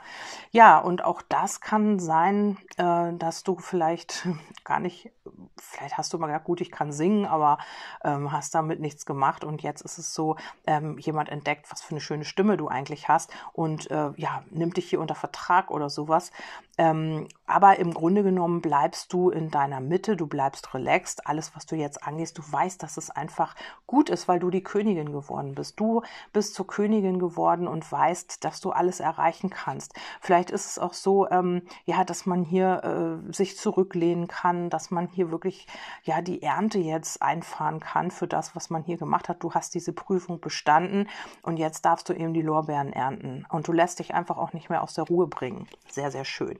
Ja, 0.52 0.78
und 0.78 1.04
auch 1.04 1.22
das 1.22 1.60
kann 1.60 1.98
sein, 1.98 2.58
äh, 2.76 3.12
dass 3.14 3.42
du 3.42 3.56
vielleicht 3.58 4.28
gar 4.64 4.78
nicht, 4.78 5.10
vielleicht 5.56 5.98
hast 5.98 6.12
du 6.12 6.18
mal 6.18 6.28
gesagt, 6.28 6.44
gut, 6.44 6.60
ich 6.60 6.70
kann 6.70 6.92
singen, 6.92 7.26
aber 7.26 7.58
ähm, 8.04 8.30
hast 8.30 8.54
damit 8.54 8.80
nichts 8.80 9.04
gemacht 9.04 9.42
und 9.42 9.62
jetzt 9.62 9.82
ist 9.82 9.98
es 9.98 10.14
so, 10.14 10.36
ähm, 10.66 10.96
jemand 10.98 11.28
entdeckt, 11.28 11.66
was 11.70 11.82
für 11.82 11.92
eine 11.92 12.00
schöne 12.00 12.24
Stimme 12.24 12.56
du 12.56 12.68
eigentlich 12.68 13.08
hast 13.08 13.32
und 13.52 13.90
äh, 13.90 14.10
ja, 14.16 14.44
nimmt 14.50 14.76
dich 14.76 14.88
hier 14.88 15.00
unter 15.00 15.16
Vertrag 15.16 15.70
oder 15.70 15.90
sowas. 15.90 16.30
Ähm, 16.80 17.28
aber 17.46 17.78
im 17.78 17.92
Grunde 17.92 18.22
genommen 18.22 18.62
bleibst 18.62 19.12
du 19.12 19.28
in 19.28 19.50
deiner 19.50 19.80
Mitte, 19.80 20.16
du 20.16 20.26
bleibst 20.26 20.72
relaxed. 20.72 21.26
Alles, 21.26 21.54
was 21.54 21.66
du 21.66 21.76
jetzt 21.76 22.02
angehst, 22.04 22.38
du 22.38 22.42
weißt, 22.42 22.82
dass 22.82 22.96
es 22.96 23.10
einfach 23.10 23.54
gut 23.86 24.08
ist, 24.08 24.28
weil 24.28 24.38
du 24.38 24.48
die 24.48 24.62
Königin 24.62 25.12
geworden 25.12 25.54
bist. 25.54 25.78
Du 25.78 26.00
bist 26.32 26.54
zur 26.54 26.66
Königin 26.66 27.18
geworden 27.18 27.68
und 27.68 27.90
weißt, 27.92 28.42
dass 28.46 28.62
du 28.62 28.70
alles 28.70 29.00
erreichen 29.00 29.50
kannst. 29.50 29.92
Vielleicht 30.22 30.50
ist 30.50 30.64
es 30.64 30.78
auch 30.78 30.94
so, 30.94 31.28
ähm, 31.28 31.60
ja, 31.84 32.02
dass 32.02 32.24
man 32.24 32.44
hier 32.44 33.20
äh, 33.28 33.32
sich 33.32 33.58
zurücklehnen 33.58 34.26
kann, 34.26 34.70
dass 34.70 34.90
man 34.90 35.08
hier 35.08 35.30
wirklich 35.30 35.66
ja 36.04 36.22
die 36.22 36.40
Ernte 36.40 36.78
jetzt 36.78 37.20
einfahren 37.20 37.80
kann 37.80 38.10
für 38.10 38.26
das, 38.26 38.56
was 38.56 38.70
man 38.70 38.84
hier 38.84 38.96
gemacht 38.96 39.28
hat. 39.28 39.42
Du 39.42 39.52
hast 39.52 39.74
diese 39.74 39.92
Prüfung 39.92 40.40
bestanden 40.40 41.10
und 41.42 41.58
jetzt 41.58 41.84
darfst 41.84 42.08
du 42.08 42.14
eben 42.14 42.32
die 42.32 42.40
Lorbeeren 42.40 42.94
ernten 42.94 43.44
und 43.50 43.68
du 43.68 43.72
lässt 43.72 43.98
dich 43.98 44.14
einfach 44.14 44.38
auch 44.38 44.54
nicht 44.54 44.70
mehr 44.70 44.82
aus 44.82 44.94
der 44.94 45.04
Ruhe 45.04 45.26
bringen. 45.26 45.68
Sehr, 45.90 46.10
sehr 46.10 46.24
schön. 46.24 46.58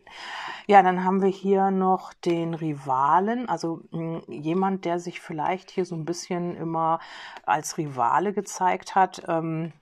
Ja, 0.66 0.82
dann 0.82 1.04
haben 1.04 1.22
wir 1.22 1.28
hier 1.28 1.70
noch 1.70 2.12
den 2.12 2.54
Rivalen, 2.54 3.48
also 3.48 3.82
mh, 3.90 4.22
hm, 4.26 4.32
jemand, 4.32 4.84
der 4.84 5.00
sich 5.00 5.20
vielleicht 5.20 5.70
hier 5.70 5.84
so 5.84 5.94
ein 5.94 6.04
bisschen 6.04 6.56
immer 6.56 7.00
als 7.44 7.78
Rivale 7.78 8.32
gezeigt 8.32 8.94
hat. 8.94 9.22
Ähm, 9.28 9.72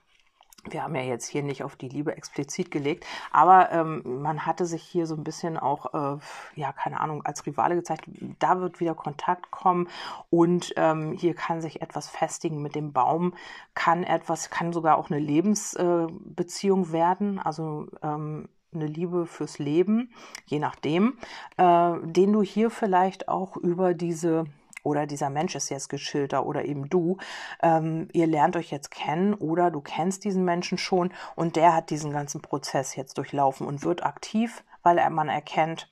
wir 0.67 0.83
haben 0.83 0.95
ja 0.95 1.01
jetzt 1.01 1.27
hier 1.27 1.43
nicht 1.43 1.63
auf 1.63 1.75
die 1.75 1.89
Liebe 1.89 2.15
explizit 2.15 2.71
gelegt, 2.71 3.05
aber 3.31 3.71
ähm, 3.71 4.01
man 4.21 4.45
hatte 4.45 4.65
sich 4.65 4.83
hier 4.83 5.05
so 5.05 5.15
ein 5.15 5.23
bisschen 5.23 5.57
auch, 5.57 5.93
äh, 5.93 6.19
ja, 6.55 6.73
keine 6.73 6.99
Ahnung, 6.99 7.25
als 7.25 7.45
Rivale 7.45 7.75
gezeigt. 7.75 8.05
Da 8.39 8.59
wird 8.59 8.79
wieder 8.79 8.95
Kontakt 8.95 9.51
kommen 9.51 9.87
und 10.29 10.73
ähm, 10.75 11.13
hier 11.13 11.33
kann 11.33 11.61
sich 11.61 11.81
etwas 11.81 12.09
festigen 12.09 12.61
mit 12.61 12.75
dem 12.75 12.91
Baum, 12.93 13.33
kann 13.73 14.03
etwas, 14.03 14.49
kann 14.49 14.73
sogar 14.73 14.97
auch 14.97 15.09
eine 15.09 15.19
Lebensbeziehung 15.19 16.85
äh, 16.85 16.91
werden, 16.91 17.39
also 17.39 17.87
ähm, 18.01 18.49
eine 18.73 18.85
Liebe 18.85 19.25
fürs 19.25 19.59
Leben, 19.59 20.11
je 20.45 20.59
nachdem, 20.59 21.17
äh, 21.57 21.93
den 22.03 22.33
du 22.33 22.41
hier 22.41 22.69
vielleicht 22.69 23.27
auch 23.27 23.57
über 23.57 23.93
diese 23.93 24.45
oder 24.83 25.07
dieser 25.07 25.29
Mensch 25.29 25.55
ist 25.55 25.69
jetzt 25.69 25.89
geschilter 25.89 26.45
oder 26.45 26.65
eben 26.65 26.89
du, 26.89 27.17
ähm, 27.61 28.07
ihr 28.13 28.27
lernt 28.27 28.55
euch 28.55 28.71
jetzt 28.71 28.91
kennen 28.91 29.33
oder 29.33 29.71
du 29.71 29.81
kennst 29.81 30.23
diesen 30.23 30.45
Menschen 30.45 30.77
schon 30.77 31.11
und 31.35 31.55
der 31.55 31.75
hat 31.75 31.89
diesen 31.89 32.11
ganzen 32.11 32.41
Prozess 32.41 32.95
jetzt 32.95 33.17
durchlaufen 33.17 33.67
und 33.67 33.83
wird 33.83 34.03
aktiv, 34.05 34.63
weil 34.83 34.97
er 34.97 35.09
man 35.09 35.27
erkennt, 35.27 35.89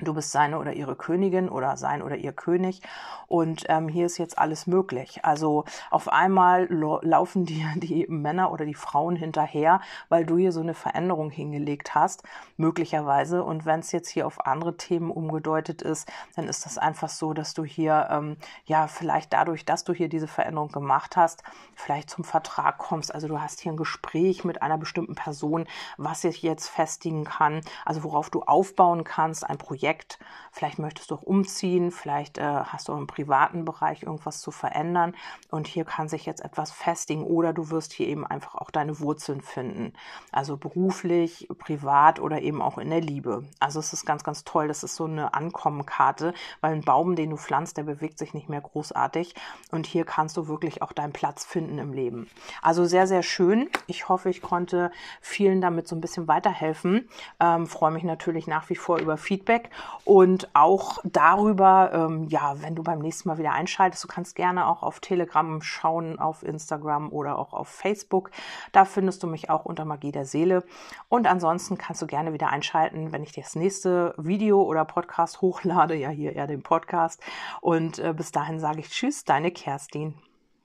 Du 0.00 0.14
bist 0.14 0.30
seine 0.30 0.58
oder 0.58 0.72
ihre 0.74 0.94
Königin 0.94 1.48
oder 1.48 1.76
sein 1.76 2.02
oder 2.02 2.16
ihr 2.16 2.32
König 2.32 2.82
und 3.26 3.64
ähm, 3.68 3.88
hier 3.88 4.06
ist 4.06 4.18
jetzt 4.18 4.38
alles 4.38 4.66
möglich. 4.66 5.24
Also 5.24 5.64
auf 5.90 6.08
einmal 6.08 6.66
laufen 6.70 7.44
dir 7.46 7.66
die 7.76 8.06
Männer 8.08 8.52
oder 8.52 8.64
die 8.64 8.74
Frauen 8.74 9.16
hinterher, 9.16 9.80
weil 10.08 10.24
du 10.24 10.38
hier 10.38 10.52
so 10.52 10.60
eine 10.60 10.74
Veränderung 10.74 11.30
hingelegt 11.30 11.94
hast, 11.94 12.22
möglicherweise. 12.56 13.42
Und 13.42 13.66
wenn 13.66 13.80
es 13.80 13.92
jetzt 13.92 14.08
hier 14.08 14.26
auf 14.26 14.46
andere 14.46 14.76
Themen 14.76 15.10
umgedeutet 15.10 15.82
ist, 15.82 16.10
dann 16.36 16.48
ist 16.48 16.64
das 16.64 16.78
einfach 16.78 17.08
so, 17.08 17.34
dass 17.34 17.54
du 17.54 17.64
hier 17.64 18.08
ähm, 18.10 18.36
ja 18.64 18.86
vielleicht 18.86 19.32
dadurch, 19.32 19.64
dass 19.64 19.84
du 19.84 19.92
hier 19.92 20.08
diese 20.08 20.28
Veränderung 20.28 20.70
gemacht 20.70 21.16
hast, 21.16 21.42
vielleicht 21.74 22.10
zum 22.10 22.24
Vertrag 22.24 22.78
kommst. 22.78 23.12
Also 23.12 23.26
du 23.26 23.40
hast 23.40 23.60
hier 23.60 23.72
ein 23.72 23.76
Gespräch 23.76 24.44
mit 24.44 24.62
einer 24.62 24.78
bestimmten 24.78 25.16
Person, 25.16 25.66
was 25.96 26.22
sich 26.22 26.42
jetzt 26.42 26.68
festigen 26.68 27.24
kann, 27.24 27.60
also 27.84 28.04
worauf 28.04 28.30
du 28.30 28.42
aufbauen 28.42 29.04
kannst, 29.04 29.48
ein 29.48 29.58
Projekt 29.58 29.87
Projekt. 29.88 30.18
Vielleicht 30.50 30.78
möchtest 30.78 31.10
du 31.10 31.14
auch 31.14 31.22
umziehen, 31.22 31.90
vielleicht 31.92 32.38
äh, 32.38 32.42
hast 32.42 32.88
du 32.88 32.92
im 32.92 33.06
privaten 33.06 33.64
Bereich 33.64 34.02
irgendwas 34.02 34.40
zu 34.40 34.50
verändern 34.50 35.14
und 35.50 35.66
hier 35.66 35.84
kann 35.84 36.08
sich 36.08 36.26
jetzt 36.26 36.44
etwas 36.44 36.72
festigen 36.72 37.22
oder 37.22 37.52
du 37.52 37.70
wirst 37.70 37.92
hier 37.92 38.08
eben 38.08 38.26
einfach 38.26 38.54
auch 38.56 38.70
deine 38.70 38.98
Wurzeln 38.98 39.40
finden. 39.40 39.92
Also 40.32 40.56
beruflich, 40.56 41.48
privat 41.58 42.18
oder 42.18 42.40
eben 42.40 42.60
auch 42.60 42.78
in 42.78 42.90
der 42.90 43.00
Liebe. 43.00 43.44
Also 43.60 43.78
es 43.78 43.92
ist 43.92 44.04
ganz, 44.04 44.24
ganz 44.24 44.42
toll. 44.44 44.68
Das 44.68 44.82
ist 44.82 44.96
so 44.96 45.04
eine 45.04 45.32
Ankommenkarte, 45.34 46.34
weil 46.60 46.72
ein 46.72 46.82
Baum, 46.82 47.14
den 47.14 47.30
du 47.30 47.36
pflanzt, 47.36 47.76
der 47.76 47.84
bewegt 47.84 48.18
sich 48.18 48.34
nicht 48.34 48.48
mehr 48.48 48.60
großartig 48.60 49.34
und 49.70 49.86
hier 49.86 50.04
kannst 50.04 50.36
du 50.36 50.48
wirklich 50.48 50.82
auch 50.82 50.92
deinen 50.92 51.12
Platz 51.12 51.44
finden 51.44 51.78
im 51.78 51.92
Leben. 51.92 52.28
Also 52.62 52.84
sehr, 52.84 53.06
sehr 53.06 53.22
schön. 53.22 53.70
Ich 53.86 54.08
hoffe, 54.08 54.28
ich 54.28 54.42
konnte 54.42 54.90
vielen 55.20 55.60
damit 55.60 55.86
so 55.86 55.94
ein 55.94 56.00
bisschen 56.00 56.26
weiterhelfen. 56.26 57.08
Ähm, 57.38 57.66
freue 57.66 57.92
mich 57.92 58.02
natürlich 58.02 58.46
nach 58.46 58.68
wie 58.70 58.76
vor 58.76 58.98
über 58.98 59.16
Feedback 59.16 59.70
und 60.08 60.48
auch 60.54 61.00
darüber, 61.04 61.90
ähm, 61.92 62.28
ja, 62.28 62.54
wenn 62.62 62.74
du 62.74 62.82
beim 62.82 62.98
nächsten 63.00 63.28
Mal 63.28 63.36
wieder 63.36 63.52
einschaltest, 63.52 64.02
du 64.02 64.08
kannst 64.08 64.34
gerne 64.36 64.66
auch 64.66 64.82
auf 64.82 65.00
Telegram 65.00 65.60
schauen, 65.60 66.18
auf 66.18 66.42
Instagram 66.42 67.12
oder 67.12 67.38
auch 67.38 67.52
auf 67.52 67.68
Facebook. 67.68 68.30
Da 68.72 68.86
findest 68.86 69.22
du 69.22 69.26
mich 69.26 69.50
auch 69.50 69.66
unter 69.66 69.84
Magie 69.84 70.10
der 70.10 70.24
Seele. 70.24 70.64
Und 71.10 71.26
ansonsten 71.26 71.76
kannst 71.76 72.00
du 72.00 72.06
gerne 72.06 72.32
wieder 72.32 72.48
einschalten, 72.48 73.12
wenn 73.12 73.22
ich 73.22 73.32
das 73.32 73.54
nächste 73.54 74.14
Video 74.16 74.62
oder 74.62 74.86
Podcast 74.86 75.42
hochlade. 75.42 75.94
Ja, 75.94 76.08
hier 76.08 76.34
eher 76.34 76.46
den 76.46 76.62
Podcast. 76.62 77.20
Und 77.60 77.98
äh, 77.98 78.14
bis 78.16 78.32
dahin 78.32 78.60
sage 78.60 78.80
ich 78.80 78.88
Tschüss, 78.88 79.24
deine 79.24 79.50
Kerstin. 79.50 80.14